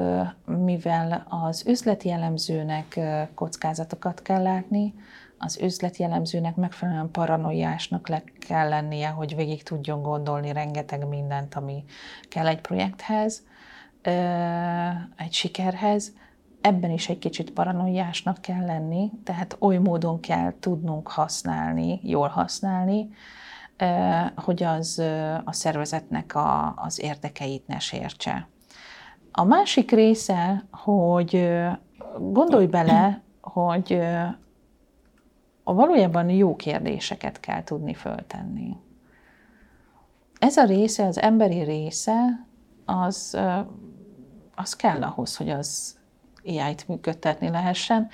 [0.46, 3.00] mivel az üzleti elemzőnek
[3.36, 4.94] kockázatokat kell látni,
[5.38, 11.84] az üzleti elemzőnek megfelelően paranoiásnak le kell lennie, hogy végig tudjon gondolni rengeteg mindent, ami
[12.30, 13.44] kell egy projekthez,
[15.18, 16.14] egy sikerhez,
[16.62, 23.10] ebben is egy kicsit paranoiásnak kell lenni, tehát oly módon kell tudnunk használni, jól használni,
[24.36, 25.00] hogy az
[25.44, 28.48] a szervezetnek a, az érdekeit ne sértse.
[29.36, 31.50] A másik része, hogy
[32.20, 34.00] gondolj bele, hogy
[35.64, 38.78] a valójában jó kérdéseket kell tudni föltenni.
[40.40, 42.46] Ez a része, az emberi része,
[42.86, 43.38] az,
[44.56, 45.98] az kell ahhoz, hogy az
[46.46, 48.10] AI-t működtetni lehessen.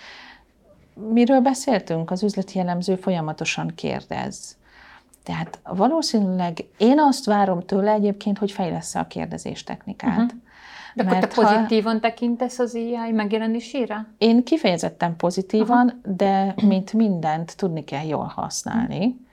[0.94, 2.12] Miről beszéltünk?
[2.12, 4.58] Az üzleti jellemző folyamatosan kérdez.
[5.24, 10.10] Tehát valószínűleg én azt várom tőle egyébként, hogy fejlesz a kérdezés technikát.
[10.18, 10.42] Uh-huh.
[11.04, 12.00] De akkor te pozitívan ha...
[12.00, 14.14] tekintesz az AI megjelenésére?
[14.18, 16.16] Én kifejezetten pozitívan, uh-huh.
[16.16, 19.06] de mint mindent tudni kell jól használni.
[19.06, 19.28] Uh-huh.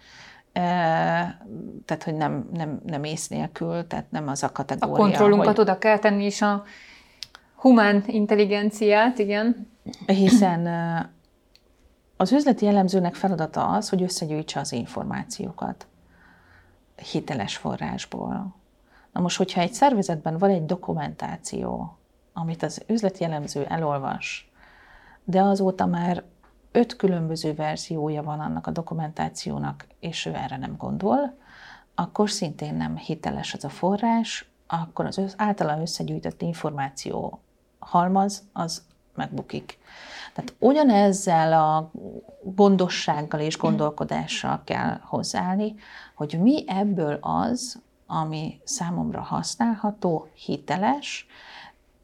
[1.84, 4.94] Tehát, hogy nem, nem, nem ész nélkül, tehát nem az a kategória.
[4.94, 5.58] A kontrollunkat hogy...
[5.58, 6.64] oda kell tenni, és a
[7.54, 9.70] humán intelligenciát, igen.
[10.06, 10.68] Hiszen
[12.16, 15.86] az üzleti elemzőnek feladata az, hogy összegyűjtse az információkat
[17.12, 18.54] hiteles forrásból.
[19.16, 21.96] Na most, hogyha egy szervezetben van egy dokumentáció,
[22.32, 24.50] amit az üzleti elemző elolvas,
[25.24, 26.22] de azóta már
[26.72, 31.34] öt különböző verziója van annak a dokumentációnak, és ő erre nem gondol,
[31.94, 37.40] akkor szintén nem hiteles az a forrás, akkor az általa összegyűjtött információ
[37.78, 38.82] halmaz, az
[39.14, 39.78] megbukik.
[40.34, 41.90] Tehát ugyanezzel a
[42.42, 45.74] gondossággal és gondolkodással kell hozzáállni,
[46.14, 51.26] hogy mi ebből az, ami számomra használható, hiteles,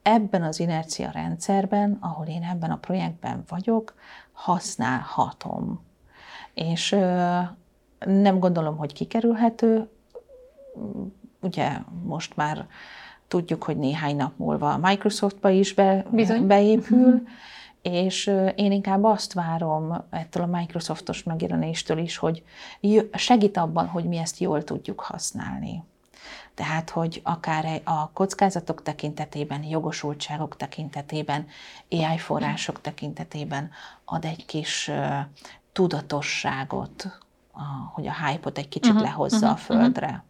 [0.02, 3.94] ebben az inercia rendszerben, ahol én ebben a projektben vagyok,
[4.32, 5.84] használhatom.
[6.54, 6.90] És
[8.04, 9.88] nem gondolom, hogy kikerülhető,
[11.40, 12.66] ugye most már
[13.28, 16.46] tudjuk, hogy néhány nap múlva a Microsoftba is be, Bizony.
[16.46, 17.24] beépül, mhm.
[17.82, 22.42] és én inkább azt várom ettől a Microsoftos megjelenéstől is, hogy
[23.12, 25.84] segít abban, hogy mi ezt jól tudjuk használni.
[26.54, 31.46] Tehát, hogy akár a kockázatok tekintetében, jogosultságok tekintetében,
[31.90, 33.70] AI források tekintetében
[34.04, 34.90] ad egy kis
[35.72, 37.18] tudatosságot,
[37.92, 40.06] hogy a hype-ot egy kicsit uh-huh, lehozza uh-huh, a földre.
[40.06, 40.22] Uh-huh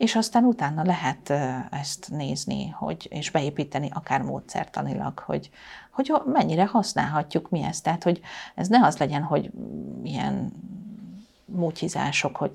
[0.00, 1.30] és aztán utána lehet
[1.70, 5.50] ezt nézni, hogy, és beépíteni akár módszertanilag, hogy,
[5.90, 7.82] hogy mennyire használhatjuk mi ezt.
[7.82, 8.20] Tehát, hogy
[8.54, 9.50] ez ne az legyen, hogy
[10.02, 10.52] ilyen
[11.52, 12.52] mútyizások, hogy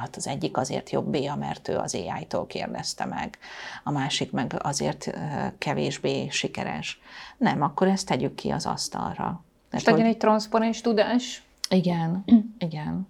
[0.00, 3.38] hát az egyik azért jobb béja, mert ő az AI-tól kérdezte meg,
[3.84, 5.10] a másik meg azért
[5.58, 7.00] kevésbé sikeres.
[7.36, 9.44] Nem, akkor ezt tegyük ki az asztalra.
[9.72, 10.10] És legyen hogy...
[10.10, 11.42] egy transzparens tudás.
[11.68, 12.24] Igen,
[12.58, 13.08] igen.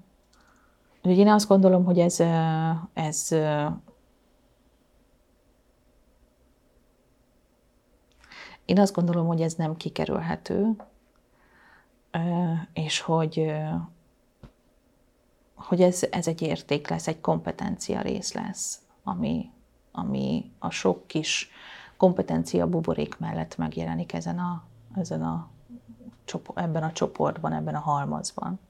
[0.97, 2.20] Úgyhogy én azt gondolom, hogy ez,
[2.93, 3.28] ez
[8.65, 10.77] én azt gondolom, hogy ez nem kikerülhető,
[12.73, 13.52] és hogy,
[15.59, 19.51] hogy ez, ez egy érték lesz, egy kompetencia rész lesz, ami,
[19.93, 21.51] ami a sok kis
[21.97, 24.62] kompetencia buborék mellett megjelenik ezen a,
[24.97, 25.48] ezen a,
[26.55, 28.60] ebben a csoportban, ebben a halmazban.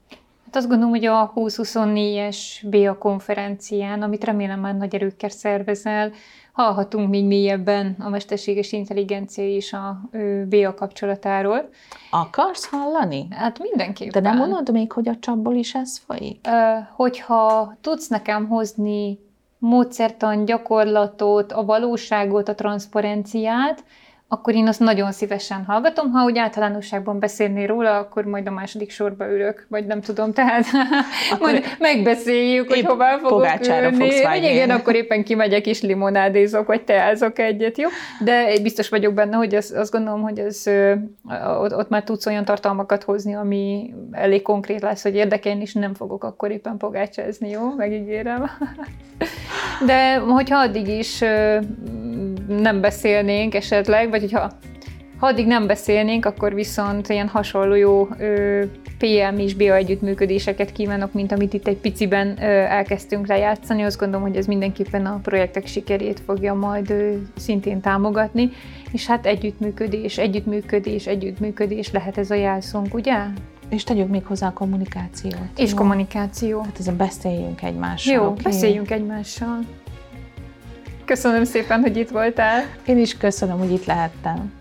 [0.45, 6.11] Hát azt gondolom, hogy a 2024-es BA konferencián, amit remélem már nagy erőkkel szervezel,
[6.59, 10.01] hallhatunk még mélyebben a mesterséges intelligencia és a
[10.49, 11.69] BA kapcsolatáról.
[12.11, 13.27] Akarsz hallani?
[13.29, 14.23] Hát mindenképpen.
[14.23, 16.47] De nem mondod még, hogy a csapból is ez folyik?
[16.95, 19.19] Hogyha tudsz nekem hozni
[19.57, 23.83] módszertan, gyakorlatot, a valóságot, a transzparenciát,
[24.31, 26.11] akkor én azt nagyon szívesen hallgatom.
[26.11, 30.65] Ha úgy általánosságban beszélné róla, akkor majd a második sorba ülök, vagy nem tudom, tehát
[31.31, 34.07] akkor majd megbeszéljük, hogy hová fogok ülni.
[34.35, 37.87] Igen, akkor éppen kimegyek és limonádézok, vagy teázok egyet, jó?
[38.23, 40.63] De biztos vagyok benne, hogy az, azt gondolom, hogy ez,
[41.59, 45.93] ott, ott már tudsz olyan tartalmakat hozni, ami elég konkrét lesz, hogy érdekelni, és nem
[45.93, 47.73] fogok akkor éppen pogácsázni, jó?
[47.77, 48.49] Megígérem.
[49.85, 51.23] De hogyha addig is
[52.47, 54.51] nem beszélnénk esetleg, vagy hogyha
[55.19, 58.63] ha addig nem beszélnénk, akkor viszont ilyen hasonló jó ö,
[58.97, 63.83] PM és BIA együttműködéseket kívánok, mint amit itt egy piciben ö, elkezdtünk lejátszani.
[63.83, 68.49] Azt gondolom, hogy ez mindenképpen a projektek sikerét fogja majd ö, szintén támogatni.
[68.91, 73.17] És hát együttműködés, együttműködés, együttműködés lehet ez a jelszónk, ugye?
[73.69, 75.49] És tegyük még hozzá a kommunikációt.
[75.57, 75.77] És jó?
[75.77, 76.61] kommunikáció.
[76.61, 78.13] Hát ezen beszéljünk egymással.
[78.13, 78.43] Jó, okay?
[78.43, 79.59] beszéljünk egymással.
[81.09, 82.63] Köszönöm szépen, hogy itt voltál.
[82.85, 84.53] Én is köszönöm, hogy itt lehettem.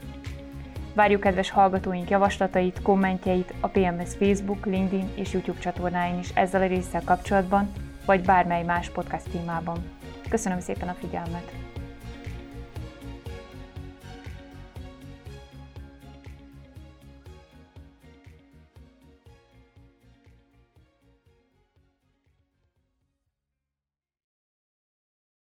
[0.94, 6.66] Várjuk kedves hallgatóink javaslatait, kommentjeit a PMS Facebook, LinkedIn és YouTube csatornáin is ezzel a
[6.66, 7.72] résszel kapcsolatban,
[8.06, 9.78] vagy bármely más podcast témában.
[10.28, 11.67] Köszönöm szépen a figyelmet!